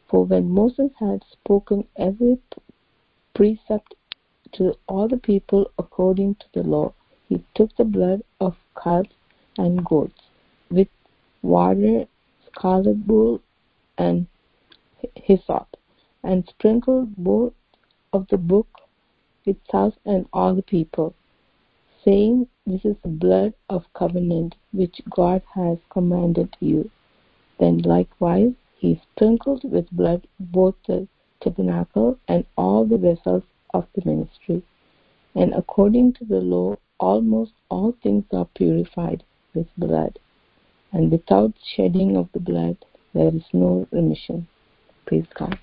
For 0.07 0.23
when 0.23 0.49
Moses 0.49 0.93
had 0.99 1.25
spoken 1.25 1.87
every 1.97 2.39
precept 3.33 3.95
to 4.53 4.75
all 4.87 5.07
the 5.07 5.17
people 5.17 5.71
according 5.77 6.35
to 6.35 6.45
the 6.53 6.63
law. 6.63 6.93
He 7.29 7.43
took 7.55 7.75
the 7.75 7.85
blood 7.85 8.23
of 8.39 8.55
calves 8.81 9.09
and 9.57 9.83
goats 9.83 10.21
with 10.69 10.87
water, 11.41 12.07
scarlet 12.47 13.05
wool, 13.05 13.41
and 13.97 14.27
hyssop, 15.15 15.75
and 16.23 16.47
sprinkled 16.47 17.15
both 17.15 17.53
of 18.13 18.27
the 18.29 18.37
book 18.37 18.67
itself 19.45 19.93
and 20.05 20.27
all 20.33 20.55
the 20.55 20.61
people, 20.61 21.13
saying, 22.03 22.47
This 22.65 22.85
is 22.85 22.95
the 23.03 23.09
blood 23.09 23.53
of 23.69 23.91
covenant 23.93 24.55
which 24.71 25.01
God 25.09 25.41
has 25.53 25.77
commanded 25.89 26.55
you. 26.59 26.89
Then 27.59 27.79
likewise 27.79 28.53
he 28.77 29.01
sprinkled 29.11 29.63
with 29.63 29.89
blood 29.91 30.27
both 30.39 30.75
the 30.85 31.07
tabernacle 31.41 32.17
and 32.27 32.45
all 32.55 32.85
the 32.85 32.97
vessels 32.97 33.43
of 33.73 33.87
the 33.95 34.01
ministry. 34.05 34.63
And 35.35 35.53
according 35.53 36.13
to 36.13 36.25
the 36.25 36.39
law, 36.39 36.77
almost 36.99 37.51
all 37.69 37.95
things 38.01 38.25
are 38.31 38.47
purified 38.55 39.23
with 39.53 39.67
blood. 39.77 40.19
And 40.91 41.11
without 41.11 41.53
shedding 41.75 42.15
of 42.15 42.29
the 42.33 42.39
blood, 42.39 42.77
there 43.13 43.33
is 43.33 43.43
no 43.53 43.87
remission. 43.91 44.47
Praise 45.05 45.27
God. 45.37 45.59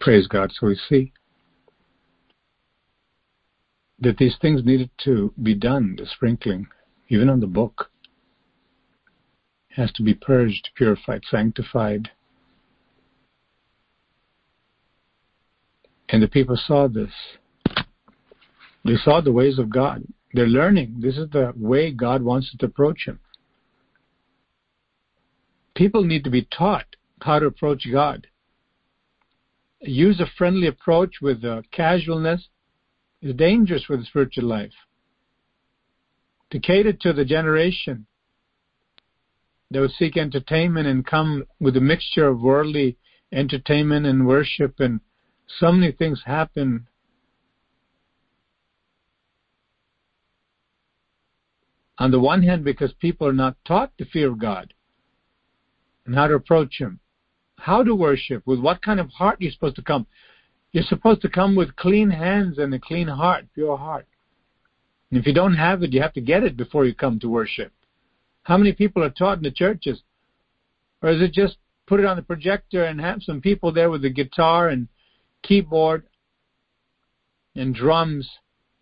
Praise 0.00 0.26
God. 0.26 0.52
So 0.52 0.66
we 0.66 0.78
see 0.88 1.12
that 4.00 4.18
these 4.18 4.36
things 4.40 4.64
needed 4.64 4.90
to 5.04 5.32
be 5.42 5.54
done, 5.54 5.96
the 5.96 6.06
sprinkling, 6.06 6.66
even 7.08 7.28
on 7.28 7.40
the 7.40 7.46
book, 7.46 7.90
has 9.70 9.92
to 9.92 10.02
be 10.02 10.14
purged, 10.14 10.70
purified, 10.74 11.22
sanctified. 11.30 12.10
And 16.14 16.22
the 16.22 16.28
people 16.28 16.56
saw 16.56 16.86
this. 16.86 17.10
They 18.84 18.94
saw 18.94 19.20
the 19.20 19.32
ways 19.32 19.58
of 19.58 19.68
God. 19.68 20.04
They're 20.32 20.46
learning. 20.46 21.00
This 21.00 21.18
is 21.18 21.28
the 21.30 21.52
way 21.56 21.90
God 21.90 22.22
wants 22.22 22.50
us 22.50 22.56
to 22.60 22.66
approach 22.66 23.06
Him. 23.06 23.18
People 25.74 26.04
need 26.04 26.22
to 26.22 26.30
be 26.30 26.46
taught 26.56 26.86
how 27.20 27.40
to 27.40 27.46
approach 27.46 27.88
God. 27.90 28.28
Use 29.80 30.20
a 30.20 30.30
friendly 30.38 30.68
approach 30.68 31.14
with 31.20 31.44
uh, 31.44 31.62
casualness 31.72 32.46
is 33.20 33.34
dangerous 33.34 33.82
for 33.82 33.96
the 33.96 34.04
spiritual 34.04 34.44
life. 34.44 34.70
To 36.52 36.60
cater 36.60 36.92
to 36.92 37.12
the 37.12 37.24
generation 37.24 38.06
that 39.72 39.80
would 39.80 39.90
seek 39.90 40.16
entertainment 40.16 40.86
and 40.86 41.04
come 41.04 41.42
with 41.58 41.76
a 41.76 41.80
mixture 41.80 42.28
of 42.28 42.40
worldly 42.40 42.98
entertainment 43.32 44.06
and 44.06 44.28
worship, 44.28 44.78
and 44.78 45.00
so 45.46 45.70
many 45.72 45.92
things 45.92 46.22
happen. 46.24 46.86
On 51.98 52.10
the 52.10 52.20
one 52.20 52.42
hand, 52.42 52.64
because 52.64 52.92
people 52.94 53.26
are 53.26 53.32
not 53.32 53.56
taught 53.64 53.96
to 53.98 54.04
fear 54.04 54.30
God 54.30 54.74
and 56.06 56.14
how 56.14 56.26
to 56.26 56.34
approach 56.34 56.78
Him, 56.78 56.98
how 57.58 57.82
to 57.82 57.94
worship, 57.94 58.42
with 58.46 58.58
what 58.58 58.82
kind 58.82 58.98
of 59.00 59.10
heart 59.10 59.40
you're 59.40 59.52
supposed 59.52 59.76
to 59.76 59.82
come. 59.82 60.06
You're 60.72 60.84
supposed 60.84 61.22
to 61.22 61.28
come 61.28 61.54
with 61.54 61.76
clean 61.76 62.10
hands 62.10 62.58
and 62.58 62.74
a 62.74 62.80
clean 62.80 63.06
heart, 63.06 63.44
pure 63.54 63.76
heart. 63.76 64.06
And 65.10 65.20
if 65.20 65.26
you 65.26 65.32
don't 65.32 65.54
have 65.54 65.82
it, 65.84 65.92
you 65.92 66.02
have 66.02 66.12
to 66.14 66.20
get 66.20 66.42
it 66.42 66.56
before 66.56 66.84
you 66.84 66.94
come 66.94 67.20
to 67.20 67.28
worship. 67.28 67.72
How 68.42 68.58
many 68.58 68.72
people 68.72 69.02
are 69.04 69.10
taught 69.10 69.38
in 69.38 69.44
the 69.44 69.52
churches? 69.52 70.02
Or 71.00 71.10
is 71.10 71.22
it 71.22 71.32
just 71.32 71.58
put 71.86 72.00
it 72.00 72.06
on 72.06 72.16
the 72.16 72.22
projector 72.22 72.84
and 72.84 73.00
have 73.00 73.22
some 73.22 73.40
people 73.40 73.72
there 73.72 73.90
with 73.90 74.04
a 74.04 74.10
guitar 74.10 74.68
and 74.68 74.88
keyboard 75.46 76.04
and 77.54 77.74
drums? 77.74 78.28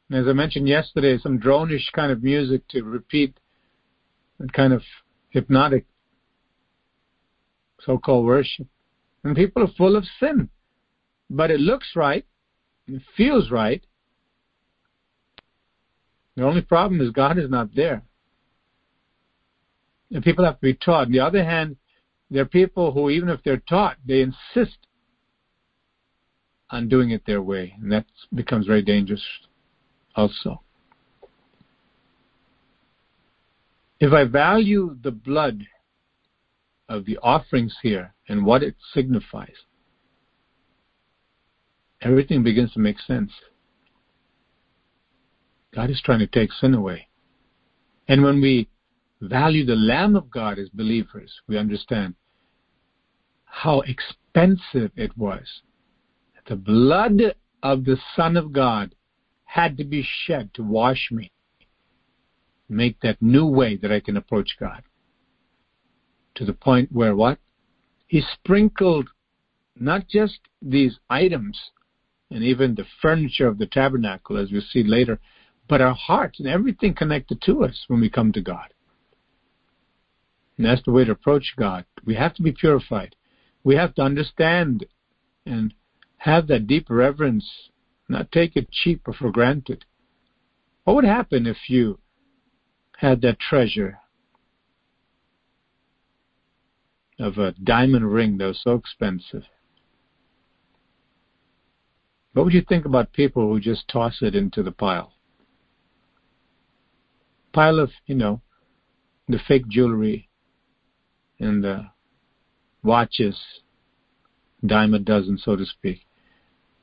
And 0.09 0.19
as 0.19 0.29
I 0.29 0.33
mentioned 0.33 0.69
yesterday, 0.69 1.19
some 1.19 1.39
dronish 1.39 1.91
kind 1.95 2.13
of 2.13 2.23
music 2.23 2.67
to 2.69 2.83
repeat 2.83 3.39
and 4.39 4.53
kind 4.53 4.73
of 4.73 4.83
hypnotic 5.31 5.87
so-called 7.81 8.25
worship. 8.25 8.67
And 9.25 9.37
people 9.37 9.63
are 9.63 9.73
full 9.77 9.97
of 9.97 10.05
sin 10.21 10.49
but 11.33 11.51
it 11.51 11.61
looks 11.61 11.89
right, 11.97 12.25
it 12.87 13.03
feels 13.17 13.51
right. 13.51 13.83
The 16.37 16.45
only 16.45 16.61
problem 16.61 17.01
is 17.01 17.11
God 17.11 17.39
is 17.39 17.51
not 17.51 17.75
there. 17.75 18.03
And 20.11 20.23
people 20.23 20.45
have 20.45 20.57
to 20.57 20.61
be 20.61 20.75
taught. 20.75 21.07
On 21.07 21.13
the 21.13 21.21
other 21.21 21.43
hand, 21.43 21.77
there 22.31 22.43
are 22.43 22.47
people 22.47 22.93
who, 22.93 23.09
even 23.11 23.31
if 23.31 23.43
they're 23.43 23.63
taught, 23.69 23.97
they 24.07 24.21
insist 24.21 24.77
on 26.73 26.89
doing 26.89 27.11
it 27.11 27.25
their 27.27 27.43
way, 27.43 27.75
and 27.81 27.93
that 27.93 28.07
becomes 28.35 28.67
very 28.67 28.83
dangerous 28.83 29.23
also. 30.17 30.63
If 34.01 34.13
I 34.13 34.25
value 34.25 34.97
the 35.01 35.13
blood 35.13 35.63
of 36.89 37.05
the 37.05 37.19
offerings 37.23 37.77
here 37.83 38.15
and 38.29 38.45
what 38.45 38.63
it 38.63 38.75
signifies, 38.93 39.55
everything 42.01 42.43
begins 42.43 42.73
to 42.73 42.81
make 42.81 42.99
sense. 42.99 43.31
God 45.75 45.91
is 45.91 46.03
trying 46.05 46.19
to 46.19 46.27
take 46.27 46.53
sin 46.53 46.75
away. 46.75 47.07
And 48.09 48.23
when 48.23 48.41
we 48.41 48.69
value 49.21 49.65
the 49.65 49.77
Lamb 49.77 50.17
of 50.17 50.31
God 50.31 50.59
as 50.59 50.69
believers, 50.71 51.33
we 51.47 51.57
understand 51.57 52.15
how 53.45 53.83
expensive 53.83 54.91
it 54.97 55.17
was. 55.17 55.63
The 56.47 56.57
blood 56.57 57.37
of 57.63 57.85
the 57.85 57.99
Son 58.17 58.37
of 58.37 58.53
God 58.53 58.95
had 59.45 59.77
to 59.77 59.85
be 59.85 60.03
shed 60.03 60.53
to 60.55 60.63
wash 60.63 61.11
me, 61.13 61.31
make 62.69 63.01
that 63.01 63.21
new 63.21 63.47
way 63.47 63.77
that 63.77 63.93
I 63.93 64.01
can 64.01 64.17
approach 64.17 64.57
God. 64.59 64.83
To 66.37 66.45
the 66.45 66.53
point 66.55 66.91
where 66.91 67.15
what? 67.15 67.39
He 68.07 68.23
sprinkled 68.23 69.09
not 69.77 70.09
just 70.09 70.41
these 70.61 70.99
items 71.09 71.59
and 72.31 72.43
even 72.43 72.75
the 72.75 72.87
furniture 73.01 73.47
of 73.47 73.59
the 73.59 73.67
tabernacle, 73.67 74.39
as 74.39 74.51
we'll 74.51 74.63
see 74.63 74.83
later, 74.83 75.21
but 75.69 75.81
our 75.81 75.95
hearts 75.95 76.41
and 76.41 76.49
everything 76.49 76.95
connected 76.95 77.41
to 77.43 77.65
us 77.65 77.85
when 77.89 78.01
we 78.01 78.11
come 78.11 78.33
to 78.33 78.41
God. 78.41 78.73
And 80.57 80.67
that's 80.67 80.83
the 80.83 80.93
way 80.93 81.05
to 81.05 81.13
approach 81.13 81.55
God. 81.57 81.85
We 82.05 82.15
have 82.15 82.35
to 82.35 82.43
be 82.43 82.53
purified. 82.53 83.17
We 83.65 83.77
have 83.77 83.95
to 83.95 84.03
understand 84.03 84.87
and 85.47 85.75
have 86.23 86.47
that 86.47 86.69
deep 86.69 86.87
reverence, 86.89 87.51
not 88.09 88.31
take 88.31 88.55
it 88.55 88.71
cheap 88.71 89.09
or 89.09 89.13
for 89.13 89.33
granted. 89.33 89.85
What 90.85 90.95
would 90.95 91.05
happen 91.05 91.49
if 91.49 91.69
you 91.69 91.99
had 92.99 93.23
that 93.23 93.41
treasure 93.41 93.99
of 97.19 97.39
a 97.39 97.55
diamond 97.65 98.13
ring 98.13 98.39
that 98.39 98.47
was 98.47 98.61
so 98.63 98.75
expensive? 98.75 99.43
What 102.35 102.45
would 102.45 102.55
you 102.55 102.63
think 102.63 102.85
about 102.85 103.13
people 103.13 103.49
who 103.49 103.59
just 103.59 103.89
toss 103.89 104.19
it 104.23 104.37
into 104.37 104.63
the 104.63 104.71
pile? 104.71 105.15
Pile 107.53 107.81
of, 107.81 107.91
you 108.07 108.15
know, 108.15 108.41
the 109.27 109.41
fake 109.49 109.67
jewelry 109.67 110.29
and 111.41 111.65
the 111.65 111.89
watches, 112.85 113.41
dime 114.65 114.95
a 114.95 115.01
dozen, 115.01 115.37
so 115.37 115.57
to 115.57 115.67
speak. 115.67 116.07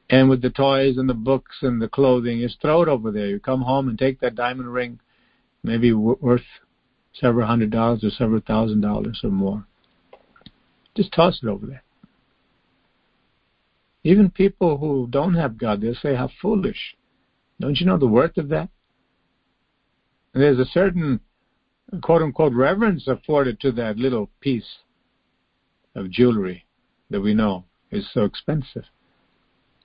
And 0.10 0.30
with 0.30 0.42
the 0.42 0.50
toys 0.50 0.98
and 0.98 1.08
the 1.08 1.14
books 1.14 1.58
and 1.62 1.82
the 1.82 1.88
clothing, 1.88 2.40
just 2.40 2.62
throw 2.62 2.82
it 2.82 2.88
over 2.88 3.12
there. 3.12 3.28
You 3.28 3.40
come 3.40 3.62
home 3.62 3.88
and 3.88 3.98
take 3.98 4.20
that 4.22 4.36
diamond 4.36 4.74
ring, 4.74 5.00
maybe 5.64 5.94
worth 5.94 6.42
several 7.14 7.48
hundred 7.48 7.70
dollars 7.70 8.04
or 8.04 8.10
several 8.10 8.42
thousand 8.42 8.82
dollars 8.82 9.22
or 9.24 9.30
more. 9.30 9.66
Just 10.96 11.14
toss 11.14 11.40
it 11.44 11.48
over 11.48 11.66
there. 11.66 11.84
Even 14.04 14.32
people 14.32 14.78
who 14.78 15.08
don't 15.10 15.36
have 15.36 15.58
God, 15.58 15.82
they'll 15.82 15.94
say, 15.94 16.16
How 16.16 16.30
foolish. 16.42 16.96
Don't 17.60 17.80
you 17.80 17.86
know 17.86 17.98
the 17.98 18.08
worth 18.08 18.38
of 18.38 18.50
that? 18.50 18.70
And 20.34 20.42
there's 20.42 20.60
a 20.60 20.66
certain 20.66 21.20
quote 22.02 22.22
unquote 22.22 22.54
reverence 22.54 23.08
afforded 23.08 23.60
to 23.60 23.72
that 23.74 23.98
little 23.98 24.30
piece 24.40 24.80
of 25.96 26.10
jewelry 26.10 26.66
that 27.10 27.22
we 27.22 27.34
know 27.34 27.66
is 27.92 28.08
so 28.14 28.24
expensive. 28.24 28.86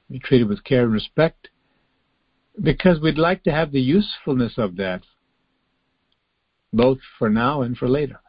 We 0.08 0.18
treated 0.18 0.48
with 0.48 0.64
care 0.64 0.84
and 0.84 0.92
respect 0.92 1.48
because 2.60 3.00
we'd 3.00 3.18
like 3.18 3.42
to 3.44 3.52
have 3.52 3.72
the 3.72 3.80
usefulness 3.80 4.54
of 4.58 4.76
that 4.76 5.02
both 6.72 6.98
for 7.18 7.30
now 7.30 7.62
and 7.62 7.76
for 7.76 7.88
later. 7.88 8.20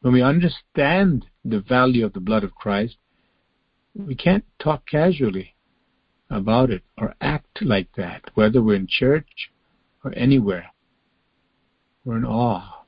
When 0.00 0.12
we 0.12 0.22
understand 0.22 1.26
the 1.44 1.60
value 1.60 2.04
of 2.04 2.12
the 2.12 2.20
blood 2.20 2.44
of 2.44 2.54
Christ, 2.54 2.96
we 3.94 4.14
can't 4.14 4.44
talk 4.58 4.86
casually 4.86 5.54
about 6.28 6.70
it 6.70 6.82
or 6.98 7.14
act 7.20 7.62
like 7.62 7.88
that, 7.96 8.22
whether 8.34 8.60
we're 8.60 8.76
in 8.76 8.88
church 8.88 9.50
or 10.04 10.12
anywhere. 10.16 10.66
We're 12.04 12.18
in 12.18 12.24
awe. 12.24 12.84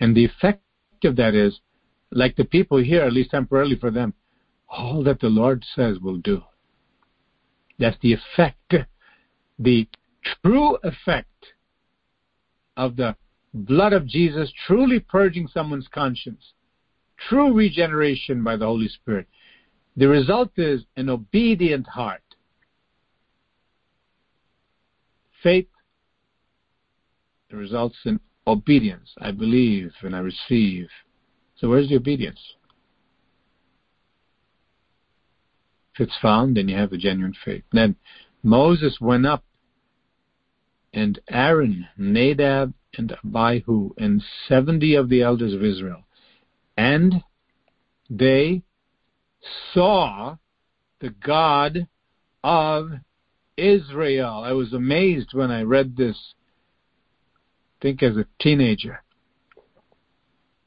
And 0.00 0.16
the 0.16 0.24
effect 0.24 0.62
of 1.04 1.16
that 1.16 1.34
is, 1.34 1.60
like 2.10 2.36
the 2.36 2.44
people 2.44 2.78
here, 2.78 3.02
at 3.02 3.12
least 3.12 3.30
temporarily 3.30 3.76
for 3.76 3.90
them, 3.90 4.14
all 4.72 5.04
that 5.04 5.20
the 5.20 5.28
Lord 5.28 5.64
says 5.76 5.98
will 6.00 6.16
do. 6.16 6.42
That's 7.78 7.98
the 8.00 8.14
effect, 8.14 8.74
the 9.58 9.88
true 10.42 10.78
effect 10.82 11.28
of 12.76 12.96
the 12.96 13.14
blood 13.52 13.92
of 13.92 14.06
Jesus 14.06 14.52
truly 14.66 14.98
purging 14.98 15.46
someone's 15.46 15.88
conscience, 15.88 16.54
true 17.28 17.52
regeneration 17.52 18.42
by 18.42 18.56
the 18.56 18.64
Holy 18.64 18.88
Spirit. 18.88 19.26
The 19.96 20.08
result 20.08 20.52
is 20.56 20.82
an 20.96 21.10
obedient 21.10 21.86
heart. 21.86 22.22
Faith 25.42 25.68
results 27.50 27.96
in 28.06 28.18
obedience. 28.46 29.12
I 29.18 29.32
believe 29.32 29.92
and 30.00 30.16
I 30.16 30.20
receive. 30.20 30.88
So 31.56 31.68
where's 31.68 31.90
the 31.90 31.96
obedience? 31.96 32.40
If 35.94 36.00
it's 36.00 36.18
found, 36.22 36.56
then 36.56 36.68
you 36.68 36.76
have 36.76 36.92
a 36.92 36.96
genuine 36.96 37.34
faith. 37.44 37.64
Then 37.72 37.96
Moses 38.42 38.98
went 39.00 39.26
up, 39.26 39.44
and 40.94 41.20
Aaron, 41.28 41.86
Nadab, 41.96 42.72
and 42.96 43.16
Abihu, 43.24 43.90
and 43.98 44.22
seventy 44.48 44.94
of 44.94 45.08
the 45.08 45.22
elders 45.22 45.54
of 45.54 45.62
Israel, 45.62 46.04
and 46.76 47.22
they 48.10 48.62
saw 49.72 50.36
the 51.00 51.10
God 51.10 51.86
of 52.44 52.90
Israel. 53.56 54.42
I 54.44 54.52
was 54.52 54.72
amazed 54.72 55.30
when 55.32 55.50
I 55.50 55.62
read 55.62 55.96
this, 55.96 56.34
I 57.78 57.82
think 57.82 58.02
as 58.02 58.16
a 58.16 58.26
teenager. 58.40 59.02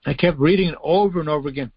I 0.05 0.13
kept 0.13 0.37
reading 0.37 0.69
it 0.69 0.77
over 0.83 1.19
and 1.19 1.29
over 1.29 1.49
again. 1.49 1.71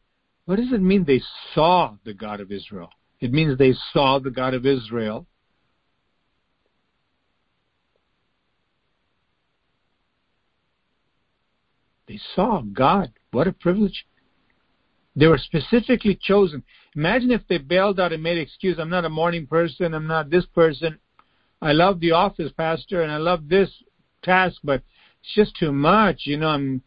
What 0.44 0.56
does 0.56 0.72
it 0.72 0.82
mean 0.82 1.04
they 1.04 1.22
saw 1.54 1.96
the 2.04 2.14
God 2.14 2.40
of 2.40 2.52
Israel? 2.52 2.90
It 3.20 3.32
means 3.32 3.58
they 3.58 3.74
saw 3.92 4.18
the 4.18 4.30
God 4.30 4.54
of 4.54 4.64
Israel. 4.64 5.26
They 12.06 12.20
saw 12.34 12.62
God. 12.62 13.12
What 13.32 13.46
a 13.46 13.52
privilege. 13.52 14.06
They 15.14 15.26
were 15.26 15.38
specifically 15.38 16.18
chosen. 16.20 16.62
Imagine 16.94 17.32
if 17.32 17.42
they 17.48 17.58
bailed 17.58 17.98
out 17.98 18.12
and 18.12 18.22
made 18.22 18.38
excuse. 18.38 18.78
I'm 18.78 18.88
not 18.88 19.04
a 19.04 19.10
morning 19.10 19.46
person. 19.46 19.92
I'm 19.92 20.06
not 20.06 20.30
this 20.30 20.46
person. 20.46 20.98
I 21.60 21.72
love 21.72 21.98
the 22.00 22.12
office, 22.12 22.52
Pastor, 22.56 23.02
and 23.02 23.10
I 23.10 23.16
love 23.16 23.48
this 23.48 23.68
task, 24.22 24.58
but 24.62 24.82
it's 25.22 25.34
just 25.34 25.56
too 25.56 25.72
much. 25.72 26.22
You 26.24 26.36
know, 26.36 26.48
I'm. 26.48 26.82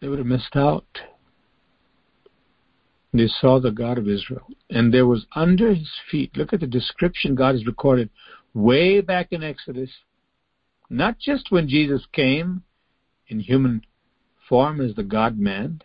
They 0.00 0.08
would 0.08 0.18
have 0.18 0.26
missed 0.26 0.54
out. 0.54 0.86
They 3.12 3.26
saw 3.26 3.58
the 3.58 3.72
God 3.72 3.98
of 3.98 4.08
Israel, 4.08 4.46
and 4.70 4.94
there 4.94 5.06
was 5.06 5.26
under 5.34 5.74
his 5.74 5.90
feet. 6.10 6.36
Look 6.36 6.52
at 6.52 6.60
the 6.60 6.66
description 6.66 7.34
God 7.34 7.56
has 7.56 7.66
recorded 7.66 8.08
way 8.54 9.00
back 9.00 9.28
in 9.32 9.42
Exodus. 9.42 9.90
Not 10.88 11.18
just 11.18 11.50
when 11.50 11.68
Jesus 11.68 12.06
came 12.12 12.62
in 13.28 13.40
human 13.40 13.82
form 14.48 14.80
as 14.80 14.94
the 14.94 15.02
God 15.02 15.38
man, 15.38 15.82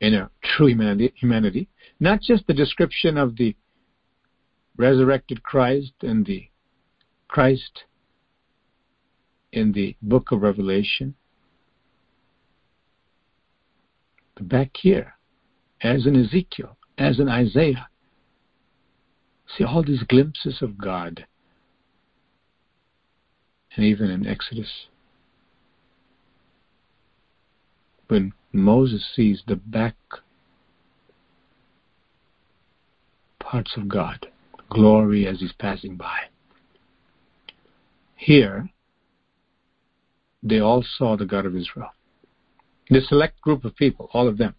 in 0.00 0.14
a 0.14 0.30
true 0.42 0.66
humanity, 0.66 1.12
humanity, 1.16 1.68
not 1.98 2.20
just 2.20 2.46
the 2.46 2.54
description 2.54 3.16
of 3.16 3.36
the 3.36 3.56
resurrected 4.76 5.42
Christ 5.42 5.92
and 6.02 6.26
the 6.26 6.48
Christ 7.26 7.84
in 9.52 9.72
the 9.72 9.96
book 10.02 10.30
of 10.30 10.42
Revelation, 10.42 11.14
but 14.34 14.43
back 14.54 14.76
here, 14.76 15.14
as 15.82 16.06
in 16.06 16.14
Ezekiel, 16.14 16.76
as 16.96 17.18
in 17.18 17.28
Isaiah, 17.28 17.88
see 19.48 19.64
all 19.64 19.82
these 19.82 20.04
glimpses 20.04 20.62
of 20.62 20.78
God, 20.78 21.26
and 23.74 23.84
even 23.84 24.10
in 24.12 24.28
Exodus. 24.28 24.86
When 28.06 28.32
Moses 28.52 29.04
sees 29.16 29.42
the 29.48 29.56
back 29.56 29.96
parts 33.40 33.72
of 33.76 33.88
God, 33.88 34.28
glory 34.70 35.26
as 35.26 35.40
he's 35.40 35.52
passing 35.54 35.96
by. 35.96 36.18
Here, 38.14 38.68
they 40.44 40.60
all 40.60 40.84
saw 40.96 41.16
the 41.16 41.26
God 41.26 41.44
of 41.44 41.56
Israel. 41.56 41.90
The 42.90 43.00
select 43.00 43.40
group 43.40 43.64
of 43.64 43.76
people, 43.76 44.10
all 44.12 44.28
of 44.28 44.38
them. 44.38 44.54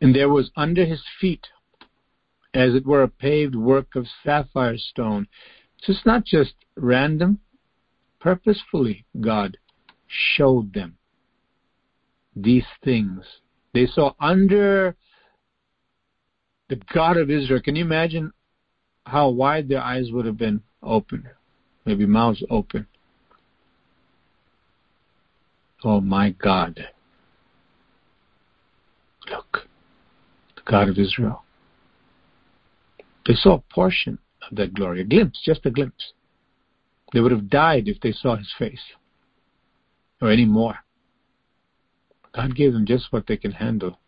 And 0.00 0.14
there 0.14 0.28
was 0.28 0.50
under 0.56 0.84
his 0.84 1.02
feet, 1.20 1.46
as 2.54 2.74
it 2.74 2.86
were, 2.86 3.02
a 3.02 3.08
paved 3.08 3.54
work 3.54 3.94
of 3.94 4.06
sapphire 4.24 4.78
stone. 4.78 5.28
So 5.82 5.92
it's 5.92 6.06
not 6.06 6.24
just 6.24 6.54
random, 6.76 7.40
purposefully, 8.18 9.04
God 9.20 9.56
showed 10.06 10.74
them 10.74 10.96
these 12.34 12.64
things. 12.82 13.24
They 13.72 13.86
saw 13.86 14.14
under 14.20 14.96
the 16.68 16.80
God 16.92 17.16
of 17.16 17.30
Israel. 17.30 17.60
Can 17.60 17.76
you 17.76 17.84
imagine 17.84 18.32
how 19.06 19.30
wide 19.30 19.68
their 19.68 19.82
eyes 19.82 20.10
would 20.12 20.26
have 20.26 20.38
been 20.38 20.62
open? 20.82 21.28
Maybe 21.84 22.06
mouths 22.06 22.44
open. 22.50 22.86
Oh 25.84 26.00
my 26.00 26.30
God. 26.30 26.88
Look, 29.30 29.68
the 30.56 30.62
God 30.70 30.88
of 30.88 30.98
Israel. 30.98 31.44
They 33.26 33.34
saw 33.34 33.56
a 33.56 33.74
portion 33.74 34.18
of 34.48 34.56
that 34.56 34.74
glory, 34.74 35.02
a 35.02 35.04
glimpse, 35.04 35.40
just 35.44 35.64
a 35.66 35.70
glimpse. 35.70 36.12
They 37.12 37.20
would 37.20 37.32
have 37.32 37.50
died 37.50 37.88
if 37.88 38.00
they 38.00 38.12
saw 38.12 38.36
his 38.36 38.52
face 38.58 38.80
or 40.20 40.30
any 40.30 40.44
more. 40.44 40.76
God 42.34 42.54
gave 42.54 42.72
them 42.72 42.86
just 42.86 43.12
what 43.12 43.26
they 43.26 43.36
can 43.36 43.52
handle 43.52 43.98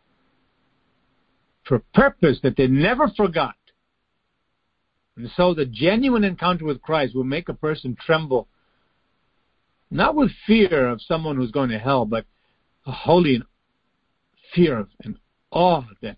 for 1.64 1.76
a 1.76 1.80
purpose 1.94 2.38
that 2.42 2.56
they 2.56 2.66
never 2.66 3.08
forgot. 3.08 3.54
And 5.16 5.30
so 5.36 5.54
the 5.54 5.66
genuine 5.66 6.24
encounter 6.24 6.64
with 6.64 6.82
Christ 6.82 7.14
will 7.14 7.24
make 7.24 7.48
a 7.48 7.54
person 7.54 7.96
tremble, 8.04 8.48
not 9.92 10.14
with 10.14 10.30
fear 10.46 10.88
of 10.88 11.02
someone 11.02 11.36
who's 11.36 11.50
going 11.50 11.68
to 11.68 11.78
hell, 11.78 12.06
but 12.06 12.24
a 12.86 12.92
holy 12.92 13.42
fear 14.54 14.78
of 14.78 14.88
and 15.04 15.16
awe 15.50 15.84
that 16.00 16.16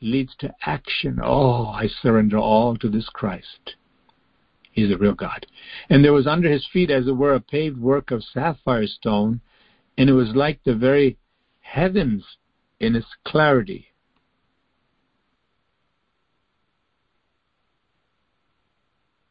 leads 0.00 0.34
to 0.38 0.52
action. 0.64 1.20
Oh, 1.22 1.66
I 1.66 1.88
surrender 2.00 2.38
all 2.38 2.76
to 2.78 2.88
this 2.88 3.08
Christ. 3.12 3.76
He's 4.72 4.90
a 4.90 4.96
real 4.96 5.12
God. 5.12 5.46
And 5.90 6.02
there 6.02 6.14
was 6.14 6.26
under 6.26 6.50
his 6.50 6.66
feet, 6.72 6.90
as 6.90 7.06
it 7.06 7.12
were, 7.12 7.34
a 7.34 7.40
paved 7.40 7.78
work 7.78 8.10
of 8.10 8.24
sapphire 8.24 8.86
stone, 8.86 9.42
and 9.98 10.08
it 10.08 10.14
was 10.14 10.34
like 10.34 10.64
the 10.64 10.74
very 10.74 11.18
heavens 11.60 12.24
in 12.80 12.96
its 12.96 13.06
clarity. 13.26 13.88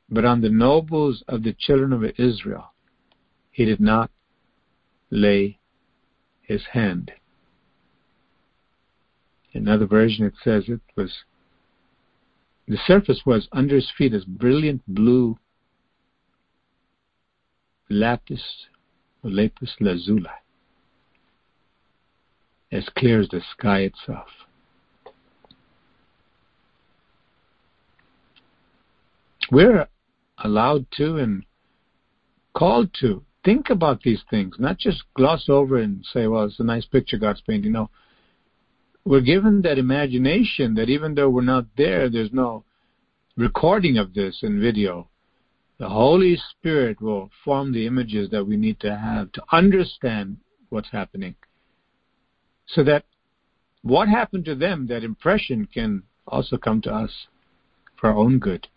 But 0.08 0.26
on 0.26 0.41
the 0.41 0.50
nobles 0.50 1.24
of 1.28 1.41
the 1.41 1.56
children 1.58 1.94
of 1.94 2.04
Israel, 2.20 2.72
he 3.62 3.65
did 3.65 3.80
not 3.80 4.10
lay 5.12 5.60
his 6.41 6.63
hand. 6.71 7.12
In 9.54 9.67
another 9.67 9.86
version, 9.86 10.26
it 10.26 10.34
says 10.43 10.63
it 10.67 10.82
was 10.95 11.13
the 12.67 12.80
surface 12.88 13.21
was 13.24 13.47
under 13.52 13.76
his 13.76 13.91
feet 13.95 14.15
as 14.15 14.26
brilliant 14.26 14.82
blue 14.88 15.38
lapis 17.88 18.42
lapis 19.21 19.75
lazuli 19.79 20.38
as 22.71 22.90
clear 22.98 23.19
as 23.19 23.29
the 23.29 23.42
sky 23.52 23.81
itself. 23.81 24.29
We're 29.52 29.88
allowed 30.44 30.88
to 30.94 31.17
and 31.17 31.44
called 32.56 32.90
to 33.02 33.23
think 33.44 33.69
about 33.69 34.02
these 34.02 34.21
things, 34.29 34.56
not 34.60 34.77
just 34.77 35.04
gloss 35.15 35.50
over 35.50 35.77
and 35.77 36.06
say, 36.13 36.27
well, 36.27 36.46
it's 36.46 36.60
a 36.60 36.63
nice 36.63 36.85
picture 36.85 37.17
God's 37.17 37.42
painting. 37.42 37.71
No. 37.71 37.89
We're 39.04 39.21
given 39.21 39.62
that 39.63 39.77
imagination 39.77 40.75
that 40.75 40.89
even 40.89 41.15
though 41.15 41.29
we're 41.29 41.42
not 41.42 41.65
there, 41.75 42.10
there's 42.10 42.33
no 42.33 42.63
recording 43.35 43.98
of 43.98 44.13
this 44.13 44.39
in 44.44 44.62
video. 44.62 45.08
The 45.79 45.89
Holy 45.89 46.37
Spirit 46.52 47.02
will 47.02 47.31
form 47.44 47.73
the 47.73 47.87
images 47.87 48.29
that 48.29 48.46
we 48.46 48.58
need 48.58 48.79
to 48.81 48.96
have 48.96 49.31
to 49.31 49.44
understand 49.52 50.37
what's 50.69 50.92
happening 50.92 51.35
so 52.67 52.83
that 52.83 53.06
what 53.81 54.08
happened 54.08 54.46
to 54.46 54.56
them, 54.56 54.87
that 54.87 55.04
impression 55.04 55.67
can 55.73 56.04
also 56.27 56.58
come 56.58 56.81
to 56.81 56.94
us 56.94 57.27
for 58.00 58.10
our 58.10 58.17
own 58.17 58.39
good. 58.39 58.67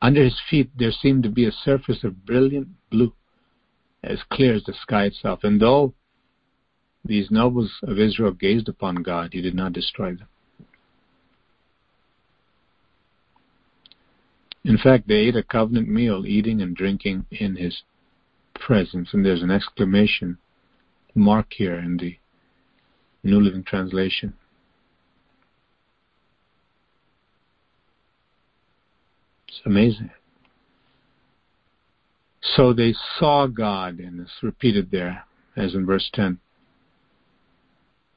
Under 0.00 0.22
his 0.22 0.40
feet 0.48 0.70
there 0.78 0.92
seemed 0.92 1.22
to 1.24 1.28
be 1.28 1.46
a 1.46 1.52
surface 1.52 2.04
of 2.04 2.24
brilliant 2.26 2.68
blue, 2.90 3.12
as 4.04 4.20
clear 4.30 4.54
as 4.54 4.64
the 4.64 4.74
sky 4.74 5.04
itself. 5.04 5.40
And 5.42 5.60
though 5.60 5.94
these 7.04 7.30
nobles 7.30 7.72
of 7.82 7.98
Israel 7.98 8.32
gazed 8.32 8.68
upon 8.68 8.96
God, 8.96 9.30
he 9.32 9.40
did 9.40 9.54
not 9.54 9.72
destroy 9.72 10.14
them. 10.14 10.28
In 14.64 14.78
fact, 14.78 15.06
they 15.06 15.16
ate 15.16 15.36
a 15.36 15.42
covenant 15.42 15.88
meal, 15.88 16.24
eating 16.26 16.62
and 16.62 16.74
drinking 16.74 17.26
in 17.30 17.56
his 17.56 17.82
presence. 18.54 19.10
And 19.12 19.24
there's 19.24 19.42
an 19.42 19.50
exclamation 19.50 20.38
mark 21.14 21.52
here 21.52 21.76
in 21.76 21.98
the 21.98 22.16
New 23.22 23.40
Living 23.40 23.62
Translation. 23.62 24.34
It's 29.48 29.60
amazing. 29.66 30.10
So 32.44 32.72
they 32.72 32.94
saw 33.18 33.46
God, 33.46 33.98
and 33.98 34.20
it's 34.20 34.42
repeated 34.42 34.90
there, 34.90 35.24
as 35.56 35.74
in 35.74 35.86
verse 35.86 36.10
10. 36.12 36.38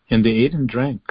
And 0.09 0.25
they 0.25 0.31
ate 0.31 0.53
and 0.53 0.67
drank. 0.67 1.01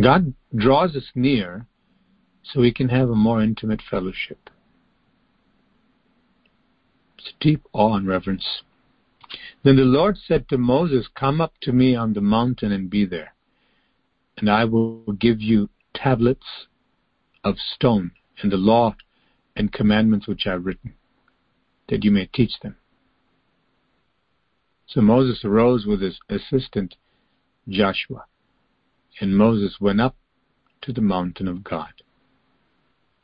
God 0.00 0.34
draws 0.54 0.94
us 0.94 1.10
near 1.14 1.66
so 2.42 2.60
we 2.60 2.72
can 2.72 2.88
have 2.90 3.08
a 3.08 3.14
more 3.14 3.42
intimate 3.42 3.80
fellowship. 3.88 4.50
It's 7.18 7.32
deep 7.40 7.62
awe 7.72 7.96
and 7.96 8.06
reverence. 8.06 8.62
Then 9.62 9.76
the 9.76 9.82
Lord 9.82 10.18
said 10.18 10.48
to 10.48 10.58
Moses, 10.58 11.08
Come 11.18 11.40
up 11.40 11.54
to 11.62 11.72
me 11.72 11.96
on 11.96 12.12
the 12.12 12.20
mountain 12.20 12.72
and 12.72 12.90
be 12.90 13.06
there, 13.06 13.34
and 14.36 14.50
I 14.50 14.64
will 14.64 15.12
give 15.18 15.40
you 15.40 15.70
tablets 15.94 16.66
of 17.42 17.56
stone 17.58 18.10
and 18.42 18.52
the 18.52 18.56
law 18.56 18.94
and 19.56 19.72
commandments 19.72 20.26
which 20.26 20.46
I 20.46 20.52
have 20.52 20.66
written, 20.66 20.94
that 21.88 22.04
you 22.04 22.10
may 22.10 22.26
teach 22.26 22.52
them. 22.62 22.76
So 24.86 25.00
Moses 25.00 25.44
arose 25.44 25.86
with 25.86 26.00
his 26.00 26.18
assistant 26.28 26.96
Joshua, 27.68 28.26
and 29.20 29.36
Moses 29.36 29.80
went 29.80 30.00
up 30.00 30.16
to 30.82 30.92
the 30.92 31.00
mountain 31.00 31.48
of 31.48 31.64
God. 31.64 31.92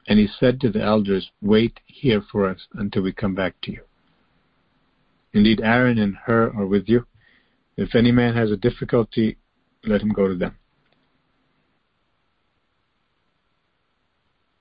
And 0.07 0.18
he 0.18 0.26
said 0.26 0.61
to 0.61 0.70
the 0.70 0.83
elders, 0.83 1.31
Wait 1.43 1.81
here 1.87 2.22
for 2.22 2.49
us 2.49 2.66
until 2.72 3.03
we 3.03 3.12
come 3.12 3.35
back 3.35 3.61
to 3.62 3.72
you. 3.72 3.83
Indeed, 5.33 5.61
Aaron 5.62 5.99
and 5.99 6.16
Hur 6.16 6.53
are 6.57 6.66
with 6.66 6.89
you. 6.89 7.07
If 7.76 7.95
any 7.95 8.11
man 8.11 8.35
has 8.35 8.51
a 8.51 8.57
difficulty, 8.57 9.37
let 9.85 10.01
him 10.01 10.11
go 10.11 10.26
to 10.26 10.35
them. 10.35 10.57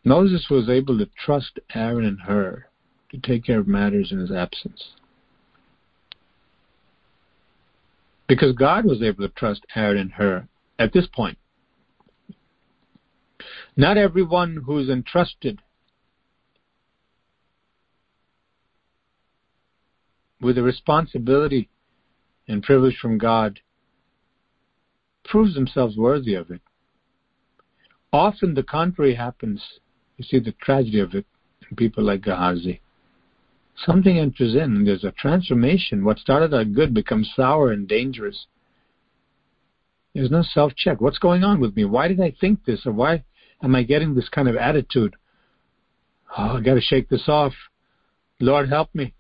Moses 0.04 0.48
was 0.50 0.70
able 0.70 0.98
to 0.98 1.10
trust 1.24 1.60
Aaron 1.76 2.06
and 2.06 2.22
Hur 2.22 2.66
to 3.12 3.18
take 3.18 3.46
care 3.46 3.60
of 3.60 3.68
matters 3.68 4.12
in 4.12 4.20
his 4.20 4.32
absence. 4.32 4.92
Because 8.28 8.56
God 8.56 8.86
was 8.86 9.02
able 9.02 9.28
to 9.28 9.34
trust 9.34 9.66
Aaron 9.76 9.98
and 9.98 10.12
Hur 10.12 10.48
at 10.78 10.94
this 10.94 11.08
point. 11.08 11.38
Not 13.76 13.98
everyone 13.98 14.64
who 14.66 14.78
is 14.80 14.90
entrusted 14.90 15.60
with 20.42 20.58
a 20.58 20.64
responsibility 20.64 21.70
and 22.48 22.64
privilege 22.64 22.98
from 23.02 23.18
God 23.18 23.60
proves 25.26 25.54
themselves 25.54 25.98
worthy 25.98 26.34
of 26.34 26.50
it. 26.50 26.62
Often 28.12 28.56
the 28.56 28.64
contrary 28.64 29.16
happens. 29.16 29.62
You 30.20 30.26
see 30.26 30.40
the 30.40 30.52
tragedy 30.52 31.00
of 31.00 31.16
it 31.16 31.26
in 31.70 31.78
people 31.78 32.04
like 32.04 32.24
Gehazi. 32.24 32.82
Something 33.86 34.20
enters 34.20 34.54
in 34.54 34.76
and 34.76 34.86
there's 34.86 35.06
a 35.06 35.14
transformation. 35.14 36.04
What 36.04 36.20
started 36.20 36.54
out 36.54 36.74
good 36.74 36.94
becomes 36.94 37.32
sour 37.34 37.72
and 37.72 37.88
dangerous. 37.88 38.46
There's 40.14 40.30
no 40.30 40.44
self 40.44 40.76
check. 40.76 41.00
What's 41.00 41.20
going 41.20 41.46
on 41.46 41.62
with 41.62 41.74
me? 41.74 41.86
Why 41.86 42.10
did 42.10 42.20
I 42.20 42.36
think 42.42 42.66
this? 42.66 42.86
Or 42.86 42.92
why 42.92 43.24
am 43.64 43.74
I 43.76 43.84
getting 43.84 44.14
this 44.14 44.28
kind 44.28 44.50
of 44.50 44.58
attitude? 44.58 45.16
Oh, 46.38 46.58
I 46.58 46.62
got 46.62 46.74
to 46.74 46.82
shake 46.82 47.08
this 47.08 47.30
off. 47.30 47.54
Lord, 48.42 48.68
help 48.68 48.94
me. 48.94 49.14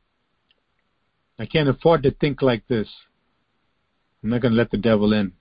I 1.39 1.45
can't 1.45 1.69
afford 1.69 2.03
to 2.03 2.11
think 2.11 2.41
like 2.41 2.67
this. 2.67 2.89
I'm 4.21 4.31
not 4.31 4.41
going 4.41 4.51
to 4.51 4.57
let 4.57 4.71
the 4.71 4.77
devil 4.77 5.13
in. 5.13 5.31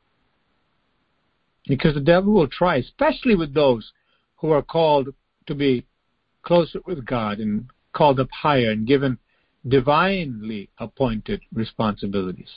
Because 1.67 1.95
the 1.95 2.01
devil 2.01 2.33
will 2.33 2.47
try, 2.47 2.77
especially 2.77 3.35
with 3.35 3.55
those 3.55 3.93
who 4.37 4.53
are 4.53 4.63
called 4.63 5.09
to 5.49 5.55
be 5.55 5.85
closer 6.43 6.81
with 6.87 7.05
God 7.05 7.41
and 7.41 7.69
called 7.93 8.21
up 8.21 8.29
higher 8.31 8.71
and 8.71 8.87
given 8.87 9.19
divinely 9.67 10.71
appointed 10.79 11.43
responsibilities 11.53 12.51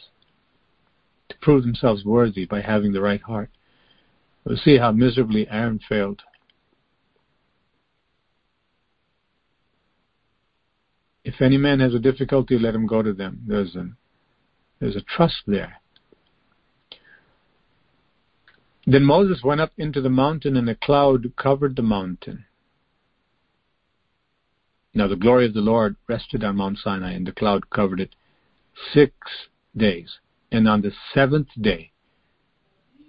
to 1.29 1.35
prove 1.41 1.63
themselves 1.63 2.05
worthy 2.05 2.45
by 2.45 2.61
having 2.61 2.93
the 2.93 3.01
right 3.01 3.21
heart. 3.21 3.49
We'll 4.45 4.57
see 4.57 4.77
how 4.77 4.91
miserably 4.91 5.47
Aaron 5.49 5.79
failed. 5.87 6.21
If 11.23 11.41
any 11.41 11.57
man 11.57 11.79
has 11.79 11.93
a 11.93 11.99
difficulty, 11.99 12.57
let 12.57 12.75
him 12.75 12.87
go 12.87 13.01
to 13.01 13.13
them. 13.13 13.41
There's 13.47 13.75
there's 14.79 14.95
a 14.95 15.01
trust 15.01 15.43
there. 15.45 15.79
Then 18.87 19.03
Moses 19.03 19.43
went 19.43 19.61
up 19.61 19.71
into 19.77 20.01
the 20.01 20.09
mountain, 20.09 20.57
and 20.57 20.67
a 20.67 20.75
cloud 20.75 21.31
covered 21.35 21.75
the 21.75 21.83
mountain. 21.83 22.45
Now 24.93 25.07
the 25.07 25.15
glory 25.15 25.45
of 25.45 25.53
the 25.53 25.61
Lord 25.61 25.95
rested 26.07 26.43
on 26.43 26.57
Mount 26.57 26.77
Sinai, 26.79 27.13
and 27.13 27.25
the 27.25 27.31
cloud 27.31 27.69
covered 27.69 27.99
it 27.99 28.15
six 28.93 29.13
days. 29.75 30.19
And 30.51 30.67
on 30.67 30.81
the 30.81 30.91
seventh 31.13 31.47
day, 31.59 31.91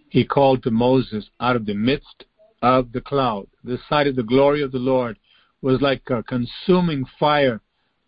he 0.09 0.24
called 0.24 0.62
to 0.62 0.70
Moses 0.70 1.30
out 1.41 1.57
of 1.57 1.66
the 1.66 1.74
midst 1.74 2.24
of 2.61 2.93
the 2.93 3.01
cloud. 3.01 3.49
The 3.64 3.78
sight 3.89 4.07
of 4.07 4.14
the 4.14 4.22
glory 4.22 4.62
of 4.62 4.70
the 4.70 4.78
Lord 4.78 5.18
was 5.61 5.80
like 5.80 6.03
a 6.11 6.22
consuming 6.22 7.05
fire 7.18 7.61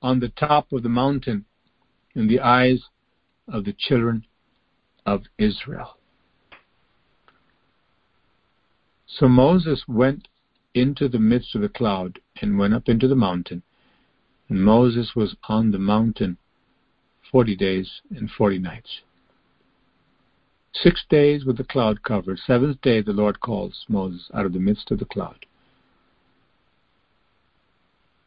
on 0.02 0.20
the 0.20 0.28
top 0.28 0.72
of 0.72 0.82
the 0.82 0.88
mountain 0.88 1.44
in 2.14 2.28
the 2.28 2.40
eyes 2.40 2.80
of 3.48 3.64
the 3.64 3.74
children 3.76 4.24
of 5.06 5.22
Israel. 5.38 5.96
So 9.06 9.28
Moses 9.28 9.84
went 9.88 10.28
into 10.74 11.08
the 11.08 11.18
midst 11.18 11.54
of 11.54 11.62
the 11.62 11.68
cloud 11.68 12.18
and 12.40 12.58
went 12.58 12.74
up 12.74 12.88
into 12.88 13.08
the 13.08 13.14
mountain. 13.14 13.62
And 14.48 14.62
Moses 14.62 15.12
was 15.14 15.36
on 15.48 15.70
the 15.70 15.78
mountain 15.78 16.36
forty 17.30 17.56
days 17.56 18.02
and 18.10 18.30
forty 18.30 18.58
nights. 18.58 19.00
Six 20.72 21.04
days 21.08 21.44
with 21.44 21.56
the 21.56 21.64
cloud 21.64 22.02
covered. 22.02 22.38
Seventh 22.38 22.80
day 22.82 23.00
the 23.00 23.12
Lord 23.12 23.40
calls 23.40 23.84
Moses 23.88 24.28
out 24.34 24.44
of 24.44 24.52
the 24.52 24.58
midst 24.58 24.90
of 24.90 24.98
the 24.98 25.04
cloud. 25.04 25.46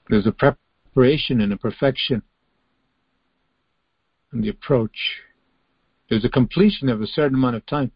There's 0.10 0.26
a 0.26 0.32
preparation 0.32 1.42
and 1.42 1.52
a 1.52 1.58
perfection 1.58 2.24
and 4.32 4.44
the 4.44 4.50
approach. 4.50 4.98
There's 6.10 6.26
a 6.26 6.30
completion 6.30 6.88
of 6.90 7.02
a 7.02 7.08
certain 7.08 7.36
amount 7.36 7.58
of 7.58 7.66
time. 7.66 7.92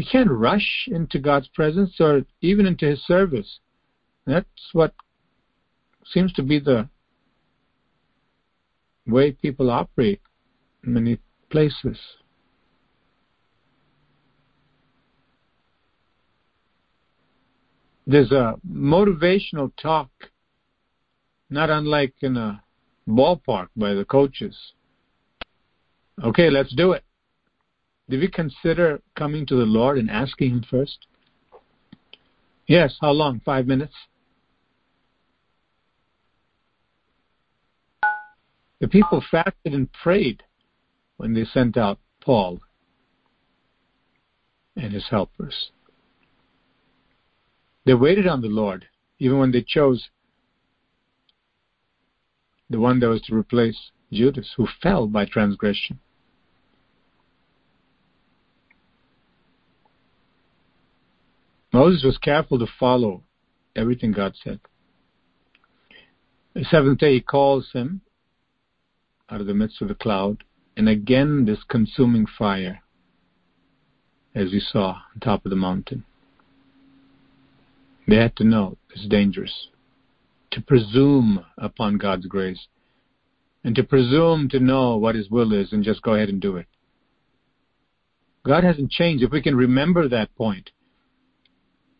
We 0.00 0.06
can't 0.06 0.30
rush 0.30 0.88
into 0.90 1.18
God's 1.18 1.48
presence 1.48 2.00
or 2.00 2.22
even 2.40 2.64
into 2.64 2.86
His 2.86 3.04
service. 3.06 3.58
That's 4.24 4.48
what 4.72 4.94
seems 6.06 6.32
to 6.32 6.42
be 6.42 6.58
the 6.58 6.88
way 9.06 9.32
people 9.32 9.70
operate 9.70 10.22
in 10.86 10.94
many 10.94 11.18
places. 11.50 11.98
There's 18.06 18.32
a 18.32 18.54
motivational 18.66 19.70
talk 19.76 20.08
not 21.50 21.68
unlike 21.68 22.14
in 22.22 22.38
a 22.38 22.62
ballpark 23.06 23.68
by 23.76 23.92
the 23.92 24.06
coaches. 24.06 24.56
Okay, 26.24 26.48
let's 26.48 26.74
do 26.74 26.92
it. 26.92 27.04
Did 28.10 28.20
we 28.20 28.28
consider 28.28 29.00
coming 29.14 29.46
to 29.46 29.54
the 29.54 29.64
Lord 29.64 29.96
and 29.96 30.10
asking 30.10 30.50
Him 30.50 30.64
first? 30.68 31.06
Yes, 32.66 32.98
how 33.00 33.12
long? 33.12 33.40
Five 33.44 33.68
minutes? 33.68 33.94
The 38.80 38.88
people 38.88 39.22
fasted 39.30 39.74
and 39.74 39.88
prayed 39.92 40.42
when 41.18 41.34
they 41.34 41.44
sent 41.44 41.76
out 41.76 42.00
Paul 42.20 42.60
and 44.74 44.92
his 44.92 45.06
helpers. 45.08 45.70
They 47.84 47.94
waited 47.94 48.26
on 48.26 48.40
the 48.40 48.48
Lord, 48.48 48.86
even 49.20 49.38
when 49.38 49.52
they 49.52 49.62
chose 49.62 50.08
the 52.68 52.80
one 52.80 52.98
that 53.00 53.08
was 53.08 53.22
to 53.22 53.36
replace 53.36 53.90
Judas, 54.10 54.52
who 54.56 54.66
fell 54.82 55.06
by 55.06 55.26
transgression. 55.26 56.00
Moses 61.72 62.02
was 62.02 62.18
careful 62.18 62.58
to 62.58 62.66
follow 62.78 63.22
everything 63.76 64.12
God 64.12 64.34
said. 64.42 64.60
The 66.54 66.64
seventh 66.64 66.98
day 66.98 67.14
he 67.14 67.20
calls 67.20 67.70
him 67.72 68.00
out 69.30 69.40
of 69.40 69.46
the 69.46 69.54
midst 69.54 69.80
of 69.80 69.88
the 69.88 69.94
cloud, 69.94 70.42
and 70.76 70.88
again 70.88 71.44
this 71.44 71.62
consuming 71.68 72.26
fire, 72.26 72.82
as 74.34 74.50
we 74.50 74.60
saw 74.60 74.96
on 75.14 75.20
top 75.20 75.44
of 75.44 75.50
the 75.50 75.56
mountain. 75.56 76.04
They 78.08 78.16
had 78.16 78.34
to 78.36 78.44
know 78.44 78.76
it's 78.92 79.06
dangerous. 79.06 79.68
To 80.52 80.60
presume 80.60 81.44
upon 81.56 81.98
God's 81.98 82.26
grace 82.26 82.66
and 83.62 83.76
to 83.76 83.84
presume 83.84 84.48
to 84.48 84.58
know 84.58 84.96
what 84.96 85.14
His 85.14 85.30
will 85.30 85.52
is 85.52 85.72
and 85.72 85.84
just 85.84 86.02
go 86.02 86.14
ahead 86.14 86.28
and 86.28 86.40
do 86.40 86.56
it. 86.56 86.66
God 88.44 88.64
hasn't 88.64 88.90
changed. 88.90 89.22
If 89.22 89.30
we 89.30 89.42
can 89.42 89.54
remember 89.54 90.08
that 90.08 90.34
point, 90.34 90.70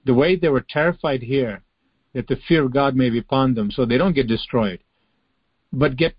the 0.04 0.14
way 0.14 0.36
they 0.36 0.48
were 0.48 0.64
terrified 0.68 1.22
here, 1.22 1.62
that 2.14 2.26
the 2.26 2.38
fear 2.48 2.64
of 2.64 2.72
God 2.72 2.96
may 2.96 3.10
be 3.10 3.18
upon 3.18 3.54
them 3.54 3.70
so 3.70 3.84
they 3.84 3.98
don't 3.98 4.14
get 4.14 4.26
destroyed, 4.26 4.80
but 5.72 5.96
get 5.96 6.14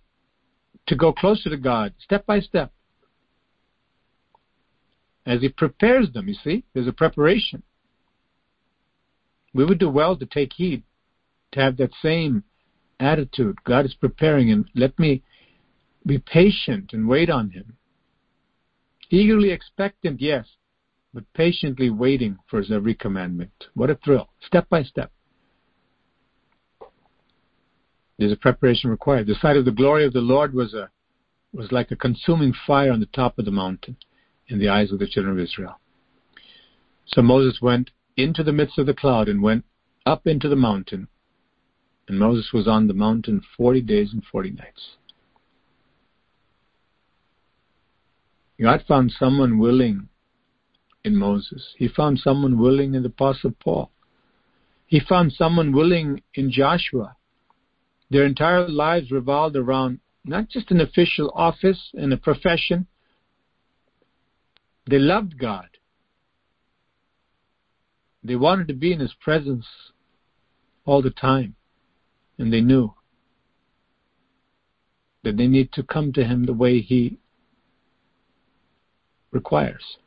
to 0.88 0.96
go 0.96 1.12
closer 1.12 1.50
to 1.50 1.58
God 1.58 1.94
step 2.00 2.26
by 2.26 2.40
step. 2.40 2.72
As 5.26 5.42
He 5.42 5.50
prepares 5.50 6.12
them, 6.12 6.28
you 6.28 6.34
see, 6.34 6.64
there's 6.74 6.88
a 6.88 6.94
preparation. 6.94 7.64
We 9.54 9.66
would 9.66 9.80
do 9.80 9.90
well 9.90 10.16
to 10.16 10.26
take 10.26 10.54
heed, 10.54 10.84
to 11.52 11.60
have 11.60 11.78
that 11.78 11.92
same 12.02 12.44
attitude. 13.00 13.64
God 13.64 13.86
is 13.86 13.94
preparing, 13.94 14.52
and 14.52 14.66
let 14.76 14.98
me 14.98 15.24
be 16.06 16.18
patient 16.18 16.94
and 16.94 17.08
wait 17.08 17.30
on 17.30 17.50
Him. 17.52 17.78
Eagerly 19.10 19.52
expectant, 19.52 20.22
yes, 20.22 20.48
but 21.14 21.24
patiently 21.34 21.90
waiting 21.90 22.38
for 22.48 22.60
His 22.60 22.72
every 22.72 22.96
commandment. 22.96 23.52
What 23.74 23.90
a 23.90 23.96
thrill, 23.96 24.30
step 24.46 24.70
by 24.70 24.84
step. 24.84 25.12
There's 28.18 28.32
a 28.32 28.38
preparation 28.38 28.90
required. 28.90 29.28
The 29.28 29.36
sight 29.36 29.58
of 29.58 29.66
the 29.66 29.72
glory 29.72 30.06
of 30.06 30.14
the 30.14 30.22
Lord 30.22 30.54
was 30.54 30.74
a 30.74 30.90
was 31.54 31.72
like 31.72 31.92
a 31.92 31.96
consuming 31.96 32.54
fire 32.66 32.92
on 32.92 33.00
the 33.00 33.08
top 33.08 33.38
of 33.38 33.46
the 33.46 33.52
mountain 33.52 33.98
in 34.48 34.60
the 34.60 34.70
eyes 34.70 34.92
of 34.92 35.00
the 35.00 35.08
children 35.08 35.38
of 35.38 35.44
Israel. 35.44 35.80
So 37.08 37.22
Moses 37.22 37.62
went 37.62 37.92
into 38.16 38.44
the 38.44 38.54
midst 38.54 38.78
of 38.78 38.86
the 38.86 38.94
cloud 38.94 39.28
and 39.28 39.42
went 39.42 39.66
up 40.06 40.28
into 40.28 40.48
the 40.48 40.56
mountain. 40.56 41.08
And 42.08 42.20
Moses 42.20 42.52
was 42.54 42.68
on 42.68 42.88
the 42.88 42.94
mountain 42.94 43.42
40 43.58 43.82
days 43.82 44.14
and 44.14 44.24
40 44.32 44.52
nights. 44.52 44.98
God 48.62 48.84
found 48.88 49.12
someone 49.12 49.58
willing 49.58 50.08
in 51.04 51.16
Moses. 51.16 51.74
He 51.78 51.88
found 51.88 52.20
someone 52.20 52.60
willing 52.60 52.96
in 52.96 53.04
the 53.04 53.10
Apostle 53.10 53.54
Paul. 53.60 53.92
He 54.86 55.00
found 55.00 55.34
someone 55.34 55.72
willing 55.72 56.22
in 56.34 56.52
Joshua. 56.52 57.16
Their 58.10 58.26
entire 58.26 58.68
lives 58.68 59.10
revolved 59.12 59.56
around 59.56 60.00
not 60.26 60.50
just 60.50 60.70
an 60.70 60.82
official 60.82 61.32
office 61.34 61.92
and 61.94 62.12
a 62.14 62.18
profession. 62.18 62.88
They 64.90 65.00
loved 65.00 65.40
God. 65.40 65.70
They 68.24 68.36
wanted 68.36 68.68
to 68.68 68.74
be 68.74 68.92
in 68.92 69.00
His 69.00 69.14
presence 69.14 69.66
all 70.86 71.02
the 71.02 71.10
time. 71.10 71.56
And 72.38 72.52
they 72.52 72.62
knew 72.62 72.94
that 75.24 75.38
they 75.38 75.48
need 75.48 75.72
to 75.74 75.84
come 75.84 76.12
to 76.14 76.24
Him 76.24 76.46
the 76.46 76.54
way 76.54 76.82
He 76.82 77.18
requires. 79.32 79.98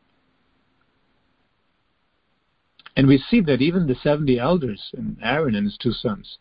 And 2.96 3.06
we 3.06 3.18
see 3.18 3.40
that 3.42 3.60
even 3.60 3.86
the 3.86 3.96
70 3.96 4.38
elders 4.38 4.90
and 4.96 5.16
Aaron 5.22 5.54
and 5.54 5.66
his 5.66 5.76
two 5.76 5.92
sons, 5.92 6.38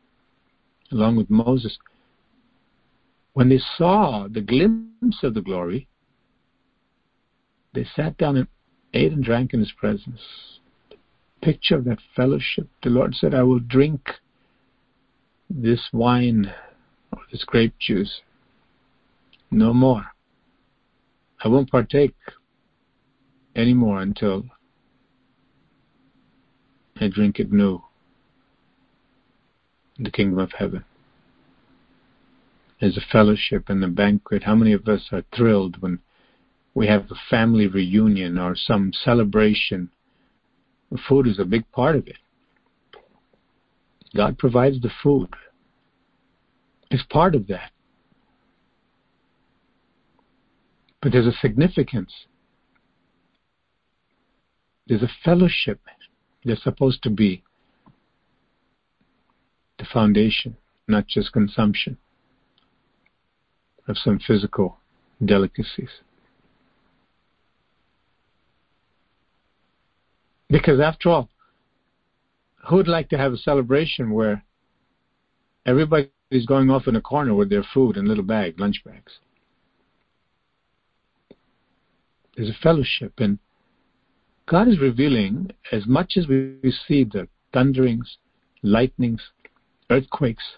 along 0.92 1.16
with 1.16 1.30
Moses, 1.30 1.78
when 3.34 3.50
they 3.50 3.60
saw 3.78 4.28
the 4.28 4.42
glimpse 4.42 5.24
of 5.24 5.34
the 5.34 5.42
glory, 5.42 5.88
they 7.74 7.86
sat 7.96 8.18
down 8.18 8.38
and 8.38 8.48
ate 8.94 9.12
and 9.12 9.24
drank 9.24 9.54
in 9.54 9.60
his 9.60 9.72
presence. 9.72 10.20
Picture 11.42 11.76
of 11.76 11.86
that 11.86 12.00
fellowship. 12.16 12.70
The 12.84 12.92
Lord 12.92 13.16
said, 13.16 13.34
I 13.34 13.44
will 13.44 13.60
drink 13.60 14.08
this 15.50 15.90
wine 15.92 16.54
or 17.12 17.22
this 17.32 17.44
grape 17.44 17.74
juice 17.80 18.22
no 19.50 19.74
more. 19.74 20.06
I 21.44 21.48
won't 21.48 21.72
partake 21.72 22.16
anymore 23.56 24.02
until 24.02 24.46
I 27.00 27.08
drink 27.08 27.40
it 27.40 27.52
new 27.52 27.82
the 30.00 30.12
kingdom 30.12 30.40
of 30.40 30.52
heaven. 30.58 30.84
As 32.82 32.98
a 32.98 33.02
fellowship 33.12 33.70
and 33.70 33.84
a 33.84 33.88
banquet, 33.88 34.44
how 34.44 34.56
many 34.56 34.74
of 34.74 34.88
us 34.88 35.10
are 35.12 35.24
thrilled 35.36 35.82
when 35.82 36.00
we 36.74 36.88
have 36.88 37.12
a 37.12 37.16
family 37.30 37.68
reunion 37.68 38.38
or 38.38 38.56
some 38.56 38.92
celebration? 38.92 39.90
Food 41.08 41.28
is 41.28 41.40
a 41.40 41.46
big 41.46 41.72
part 41.72 41.96
of 41.96 42.08
it. 42.08 42.18
God 44.16 44.38
provides 44.38 44.82
the 44.82 44.92
food. 45.02 45.30
It's 46.90 47.04
part 47.04 47.36
of 47.36 47.48
that. 47.48 47.72
But 51.02 51.12
there's 51.12 51.28
a 51.28 51.38
significance 51.40 52.12
there's 54.88 55.04
a 55.04 55.12
fellowship. 55.24 55.80
There's 56.46 56.62
supposed 56.62 57.04
to 57.04 57.10
be 57.10 57.44
the 59.80 59.86
foundation, 59.86 60.58
not 60.88 61.08
just 61.08 61.32
consumption 61.32 61.98
of 63.88 63.98
some 63.98 64.20
physical 64.20 64.78
delicacies. 65.24 65.90
Because 70.50 70.80
after 70.80 71.10
all, 71.10 71.30
who 72.68 72.76
would 72.78 72.88
like 72.88 73.10
to 73.10 73.18
have 73.18 73.34
a 73.34 73.38
celebration 73.38 74.12
where 74.12 74.44
everybody's 75.66 76.46
going 76.46 76.70
off 76.70 76.88
in 76.88 76.96
a 76.96 77.02
corner 77.02 77.34
with 77.34 77.50
their 77.50 77.64
food 77.74 77.98
in 77.98 78.06
little 78.06 78.24
bag, 78.24 78.60
lunch 78.60 78.84
bags? 78.86 79.20
There's 82.36 82.50
a 82.50 82.62
fellowship, 82.62 83.14
and 83.18 83.40
God 84.46 84.68
is 84.68 84.80
revealing 84.80 85.52
as 85.72 85.88
much 85.88 86.18
as 86.18 86.28
we 86.28 86.74
see 86.88 87.06
the 87.06 87.28
thunderings, 87.54 88.18
lightnings, 88.62 89.22
earthquakes, 89.90 90.58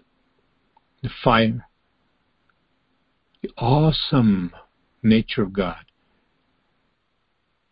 the 1.03 1.09
fire, 1.23 1.67
the 3.43 3.49
awesome 3.57 4.51
nature 5.03 5.43
of 5.43 5.53
God, 5.53 5.85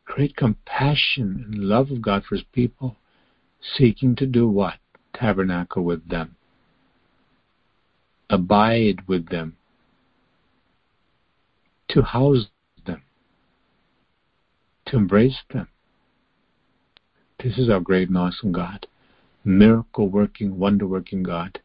great 0.05 0.35
compassion 0.35 1.45
and 1.47 1.57
love 1.57 1.89
of 1.89 2.01
God 2.01 2.23
for 2.25 2.35
his 2.35 2.45
people, 2.51 2.97
seeking 3.75 4.15
to 4.17 4.27
do 4.27 4.47
what? 4.47 4.75
Tabernacle 5.15 5.83
with 5.83 6.07
them, 6.09 6.35
abide 8.29 9.07
with 9.07 9.29
them, 9.29 9.57
to 11.89 12.03
house 12.03 12.47
them, 12.85 13.01
to 14.85 14.97
embrace 14.97 15.37
them 15.51 15.67
this 17.43 17.57
is 17.57 17.69
our 17.69 17.81
great 17.81 18.07
and 18.07 18.17
awesome 18.17 18.53
God, 18.53 18.87
miracle 19.43 20.07
working, 20.07 20.57
wonder 20.57 20.87
working 20.87 21.23
God. 21.23 21.59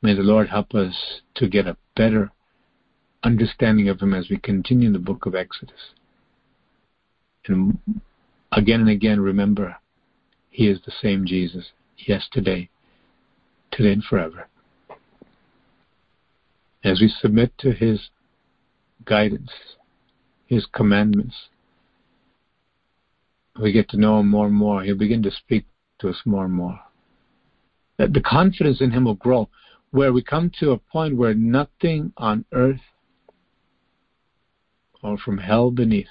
May 0.00 0.14
the 0.14 0.22
Lord 0.22 0.48
help 0.48 0.74
us 0.74 1.20
to 1.34 1.48
get 1.48 1.66
a 1.66 1.76
better 1.94 2.30
understanding 3.22 3.88
of 3.90 4.00
Him 4.00 4.14
as 4.14 4.30
we 4.30 4.38
continue 4.38 4.86
in 4.86 4.94
the 4.94 4.98
book 4.98 5.26
of 5.26 5.34
Exodus. 5.34 5.92
And 7.46 7.78
again 8.52 8.80
and 8.80 8.88
again, 8.88 9.20
remember, 9.20 9.76
He 10.48 10.68
is 10.68 10.80
the 10.86 10.92
same 11.02 11.26
Jesus, 11.26 11.66
yesterday, 11.98 12.70
today, 13.70 13.92
and 13.92 14.04
forever. 14.04 14.48
As 16.82 17.00
we 17.00 17.08
submit 17.08 17.52
to 17.58 17.72
His 17.72 18.08
guidance, 19.04 19.50
His 20.46 20.64
commandments, 20.72 21.34
we 23.60 23.72
get 23.72 23.88
to 23.90 23.96
know 23.96 24.20
him 24.20 24.28
more 24.28 24.46
and 24.46 24.54
more, 24.54 24.82
he'll 24.82 24.96
begin 24.96 25.22
to 25.22 25.30
speak 25.30 25.64
to 26.00 26.08
us 26.08 26.20
more 26.24 26.44
and 26.44 26.54
more. 26.54 26.78
That 27.98 28.12
the 28.12 28.20
confidence 28.20 28.80
in 28.80 28.90
him 28.90 29.04
will 29.04 29.14
grow, 29.14 29.48
where 29.90 30.12
we 30.12 30.22
come 30.22 30.50
to 30.60 30.72
a 30.72 30.78
point 30.78 31.16
where 31.16 31.34
nothing 31.34 32.12
on 32.16 32.44
earth 32.52 32.80
or 35.02 35.16
from 35.16 35.38
hell 35.38 35.70
beneath, 35.70 36.06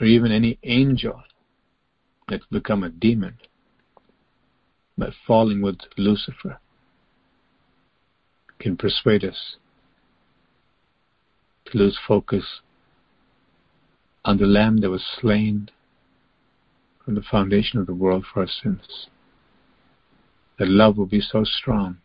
or 0.00 0.06
even 0.06 0.32
any 0.32 0.58
angel 0.64 1.22
that's 2.28 2.46
become 2.50 2.82
a 2.82 2.88
demon 2.88 3.38
by 4.96 5.10
falling 5.26 5.60
with 5.60 5.76
Lucifer 5.96 6.58
can 8.58 8.76
persuade 8.76 9.24
us 9.24 9.56
to 11.66 11.78
lose 11.78 11.98
focus 12.06 12.44
on 14.24 14.38
the 14.38 14.46
Lamb 14.46 14.78
that 14.78 14.90
was 14.90 15.04
slain 15.20 15.68
from 17.04 17.14
the 17.14 17.22
foundation 17.22 17.78
of 17.78 17.86
the 17.86 17.94
world 17.94 18.24
for 18.24 18.40
our 18.40 18.48
sins. 18.48 19.08
that 20.58 20.68
love 20.68 20.96
will 20.96 21.06
be 21.06 21.20
so 21.20 21.44
strong 21.44 21.98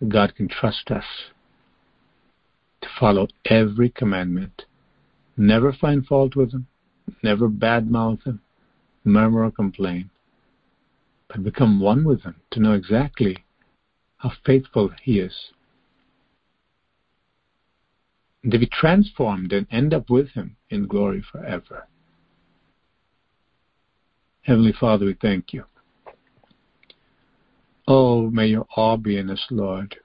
that 0.00 0.08
God 0.08 0.34
can 0.34 0.48
trust 0.48 0.90
us 0.90 1.04
to 2.80 2.88
follow 2.98 3.28
every 3.44 3.90
commandment, 3.90 4.64
never 5.36 5.72
find 5.72 6.04
fault 6.06 6.34
with 6.34 6.52
Him, 6.52 6.66
never 7.22 7.48
badmouth 7.48 8.24
Him, 8.24 8.40
murmur 9.04 9.44
or 9.44 9.50
complain, 9.50 10.10
but 11.28 11.44
become 11.44 11.80
one 11.80 12.02
with 12.04 12.22
Him 12.22 12.36
to 12.50 12.60
know 12.60 12.72
exactly 12.72 13.44
how 14.16 14.32
faithful 14.44 14.90
He 15.02 15.20
is. 15.20 15.52
To 18.50 18.58
be 18.58 18.66
transformed 18.66 19.52
and 19.52 19.66
end 19.70 19.94
up 19.94 20.10
with 20.10 20.30
Him 20.30 20.56
in 20.68 20.88
glory 20.88 21.22
forever. 21.30 21.86
Heavenly 24.42 24.72
Father, 24.72 25.06
we 25.06 25.14
thank 25.14 25.52
you. 25.52 25.64
Oh, 27.86 28.30
may 28.30 28.46
your 28.46 28.66
awe 28.76 28.96
be 28.96 29.16
in 29.16 29.30
us, 29.30 29.46
Lord. 29.50 29.96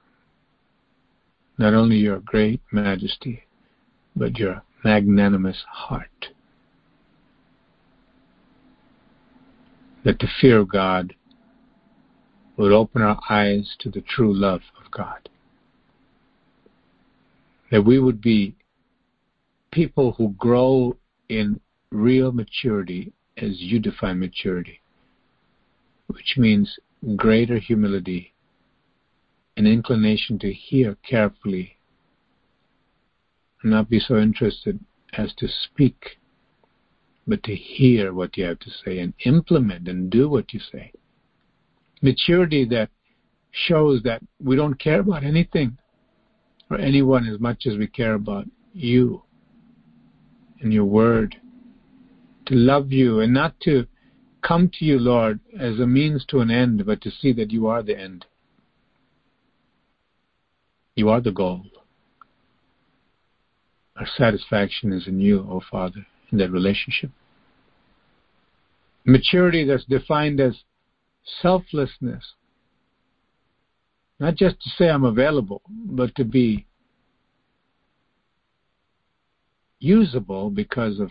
Not 1.58 1.74
only 1.74 1.96
your 1.96 2.20
great 2.20 2.60
majesty, 2.70 3.42
but 4.14 4.38
your 4.38 4.62
magnanimous 4.84 5.64
heart. 5.68 6.28
That 10.04 10.20
the 10.20 10.28
fear 10.40 10.58
of 10.58 10.68
God 10.68 11.14
would 12.56 12.72
open 12.72 13.02
our 13.02 13.20
eyes 13.28 13.76
to 13.80 13.90
the 13.90 14.00
true 14.00 14.32
love 14.32 14.62
of 14.84 14.90
God. 14.92 15.28
That 17.70 17.84
we 17.84 17.98
would 17.98 18.20
be 18.20 18.54
people 19.70 20.12
who 20.12 20.30
grow 20.38 20.96
in 21.28 21.60
real 21.90 22.32
maturity 22.32 23.12
as 23.36 23.60
you 23.60 23.78
define 23.78 24.18
maturity, 24.20 24.80
which 26.06 26.34
means 26.36 26.78
greater 27.16 27.58
humility, 27.58 28.34
an 29.56 29.66
inclination 29.66 30.38
to 30.40 30.52
hear 30.52 30.96
carefully, 31.08 31.76
not 33.62 33.88
be 33.88 34.00
so 34.00 34.16
interested 34.16 34.80
as 35.12 35.34
to 35.34 35.48
speak, 35.48 36.18
but 37.26 37.42
to 37.42 37.54
hear 37.54 38.12
what 38.12 38.36
you 38.36 38.44
have 38.44 38.58
to 38.60 38.70
say 38.84 38.98
and 38.98 39.12
implement 39.24 39.88
and 39.88 40.10
do 40.10 40.28
what 40.28 40.52
you 40.52 40.60
say. 40.60 40.92
Maturity 42.00 42.64
that 42.66 42.90
shows 43.50 44.02
that 44.02 44.22
we 44.42 44.56
don't 44.56 44.78
care 44.78 45.00
about 45.00 45.24
anything 45.24 45.76
or 46.70 46.78
anyone 46.78 47.26
as 47.26 47.40
much 47.40 47.66
as 47.66 47.76
we 47.76 47.86
care 47.86 48.14
about 48.14 48.46
you 48.72 49.22
and 50.60 50.72
your 50.72 50.84
word. 50.84 51.36
To 52.46 52.54
love 52.54 52.92
you 52.92 53.20
and 53.20 53.32
not 53.32 53.58
to 53.60 53.86
come 54.42 54.70
to 54.78 54.84
you, 54.84 54.98
Lord, 54.98 55.40
as 55.58 55.78
a 55.78 55.86
means 55.86 56.24
to 56.28 56.40
an 56.40 56.50
end, 56.50 56.84
but 56.86 57.00
to 57.02 57.10
see 57.10 57.32
that 57.34 57.50
you 57.50 57.66
are 57.66 57.82
the 57.82 57.98
end. 57.98 58.24
You 60.96 61.10
are 61.10 61.20
the 61.20 61.32
goal. 61.32 61.64
Our 63.96 64.06
satisfaction 64.16 64.92
is 64.92 65.06
in 65.06 65.20
you, 65.20 65.40
O 65.40 65.54
oh 65.54 65.62
Father, 65.70 66.06
in 66.30 66.38
that 66.38 66.50
relationship. 66.50 67.10
Maturity 69.04 69.64
that's 69.64 69.84
defined 69.84 70.40
as 70.40 70.62
selflessness. 71.42 72.34
Not 74.20 74.34
just 74.34 74.60
to 74.62 74.70
say 74.70 74.88
I'm 74.88 75.04
available, 75.04 75.62
but 75.68 76.14
to 76.16 76.24
be 76.24 76.66
usable 79.78 80.50
because 80.50 80.98
of 80.98 81.10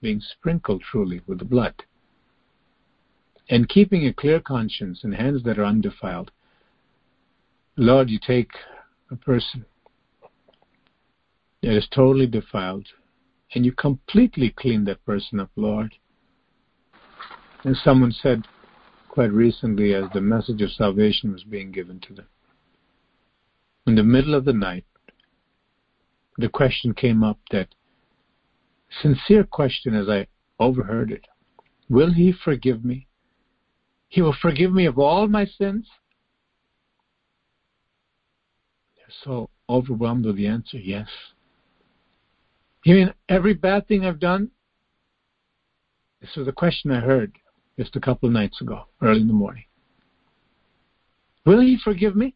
being 0.00 0.20
sprinkled 0.20 0.82
truly 0.82 1.20
with 1.26 1.38
the 1.38 1.44
blood 1.44 1.74
and 3.50 3.68
keeping 3.68 4.06
a 4.06 4.12
clear 4.12 4.40
conscience 4.40 5.00
and 5.02 5.14
hands 5.14 5.42
that 5.42 5.58
are 5.58 5.64
undefiled. 5.64 6.30
Lord, 7.76 8.10
you 8.10 8.18
take 8.24 8.50
a 9.10 9.16
person 9.16 9.64
that 11.62 11.76
is 11.76 11.88
totally 11.94 12.26
defiled 12.26 12.86
and 13.54 13.64
you 13.64 13.72
completely 13.72 14.50
clean 14.50 14.84
that 14.84 15.04
person 15.04 15.40
up, 15.40 15.50
Lord. 15.56 15.94
And 17.64 17.76
someone 17.76 18.12
said 18.12 18.46
quite 19.18 19.32
recently 19.32 19.94
as 19.94 20.04
the 20.14 20.20
message 20.20 20.62
of 20.62 20.70
salvation 20.70 21.32
was 21.32 21.42
being 21.42 21.72
given 21.72 21.98
to 21.98 22.14
them, 22.14 22.28
in 23.84 23.96
the 23.96 24.02
middle 24.04 24.32
of 24.32 24.44
the 24.44 24.52
night, 24.52 24.84
the 26.36 26.48
question 26.48 26.94
came 26.94 27.24
up 27.24 27.36
that 27.50 27.66
sincere 29.02 29.42
question 29.42 29.92
as 29.92 30.08
I 30.08 30.28
overheard 30.60 31.10
it 31.10 31.26
Will 31.90 32.12
he 32.12 32.32
forgive 32.32 32.84
me? 32.84 33.08
He 34.06 34.22
will 34.22 34.36
forgive 34.40 34.72
me 34.72 34.86
of 34.86 35.00
all 35.00 35.26
my 35.26 35.46
sins? 35.46 35.88
They're 38.94 39.16
so 39.24 39.50
overwhelmed 39.68 40.26
with 40.26 40.36
the 40.36 40.46
answer, 40.46 40.78
yes. 40.78 41.08
You 42.84 42.94
mean 42.94 43.14
every 43.28 43.54
bad 43.54 43.88
thing 43.88 44.06
I've 44.06 44.20
done? 44.20 44.52
This 46.20 46.36
was 46.36 46.46
a 46.46 46.52
question 46.52 46.92
I 46.92 47.00
heard 47.00 47.32
just 47.78 47.94
a 47.94 48.00
couple 48.00 48.28
of 48.28 48.32
nights 48.32 48.60
ago, 48.60 48.86
early 49.00 49.20
in 49.20 49.28
the 49.28 49.32
morning. 49.32 49.64
Will 51.46 51.60
He 51.60 51.78
forgive 51.82 52.16
me? 52.16 52.34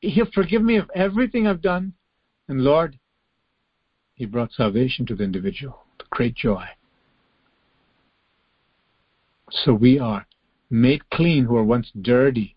He'll 0.00 0.30
forgive 0.34 0.62
me 0.62 0.76
of 0.76 0.90
everything 0.94 1.46
I've 1.46 1.62
done. 1.62 1.94
And 2.48 2.62
Lord, 2.62 2.98
He 4.14 4.26
brought 4.26 4.52
salvation 4.52 5.06
to 5.06 5.14
the 5.14 5.24
individual, 5.24 5.78
the 5.98 6.04
great 6.10 6.34
joy. 6.34 6.64
So 9.50 9.72
we 9.72 9.98
are 9.98 10.26
made 10.68 11.08
clean 11.10 11.44
who 11.44 11.54
were 11.54 11.64
once 11.64 11.90
dirty. 12.02 12.56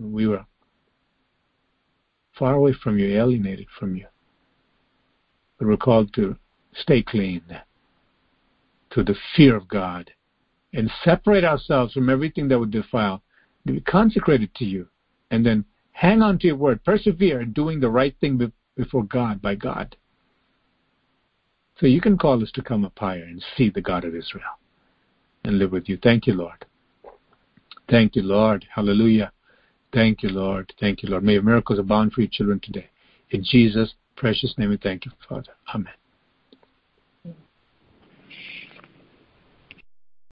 We 0.00 0.26
were 0.26 0.46
far 2.38 2.54
away 2.54 2.72
from 2.72 2.98
you, 2.98 3.20
alienated 3.20 3.66
from 3.78 3.96
you. 3.96 4.06
But 5.58 5.68
we're 5.68 5.76
called 5.76 6.12
to 6.14 6.36
stay 6.74 7.02
clean, 7.02 7.42
to 8.96 9.04
the 9.04 9.14
fear 9.36 9.54
of 9.54 9.68
God, 9.68 10.10
and 10.72 10.90
separate 11.04 11.44
ourselves 11.44 11.92
from 11.92 12.08
everything 12.08 12.48
that 12.48 12.58
would 12.58 12.70
defile, 12.70 13.22
to 13.66 13.74
be 13.74 13.80
consecrated 13.82 14.54
to 14.54 14.64
you, 14.64 14.88
and 15.30 15.44
then 15.44 15.66
hang 15.92 16.22
on 16.22 16.38
to 16.38 16.46
your 16.46 16.56
word, 16.56 16.82
persevere 16.82 17.42
in 17.42 17.52
doing 17.52 17.78
the 17.78 17.90
right 17.90 18.16
thing 18.22 18.50
before 18.74 19.04
God, 19.04 19.42
by 19.42 19.54
God. 19.54 19.94
So 21.78 21.84
you 21.84 22.00
can 22.00 22.16
call 22.16 22.42
us 22.42 22.50
to 22.52 22.62
come 22.62 22.86
up 22.86 22.98
higher 22.98 23.24
and 23.24 23.44
see 23.54 23.68
the 23.68 23.82
God 23.82 24.06
of 24.06 24.14
Israel 24.14 24.58
and 25.44 25.58
live 25.58 25.72
with 25.72 25.90
you. 25.90 25.98
Thank 26.02 26.26
you, 26.26 26.32
Lord. 26.32 26.64
Thank 27.90 28.16
you, 28.16 28.22
Lord. 28.22 28.64
Hallelujah. 28.74 29.30
Thank 29.92 30.22
you, 30.22 30.30
Lord. 30.30 30.72
Thank 30.80 31.02
you, 31.02 31.10
Lord. 31.10 31.22
May 31.22 31.34
your 31.34 31.42
miracles 31.42 31.78
abound 31.78 32.14
for 32.14 32.22
your 32.22 32.30
children 32.32 32.60
today. 32.60 32.88
In 33.30 33.44
Jesus' 33.44 33.92
precious 34.16 34.54
name 34.56 34.70
we 34.70 34.78
thank 34.78 35.04
you, 35.04 35.12
Father. 35.28 35.52
Amen. 35.74 35.92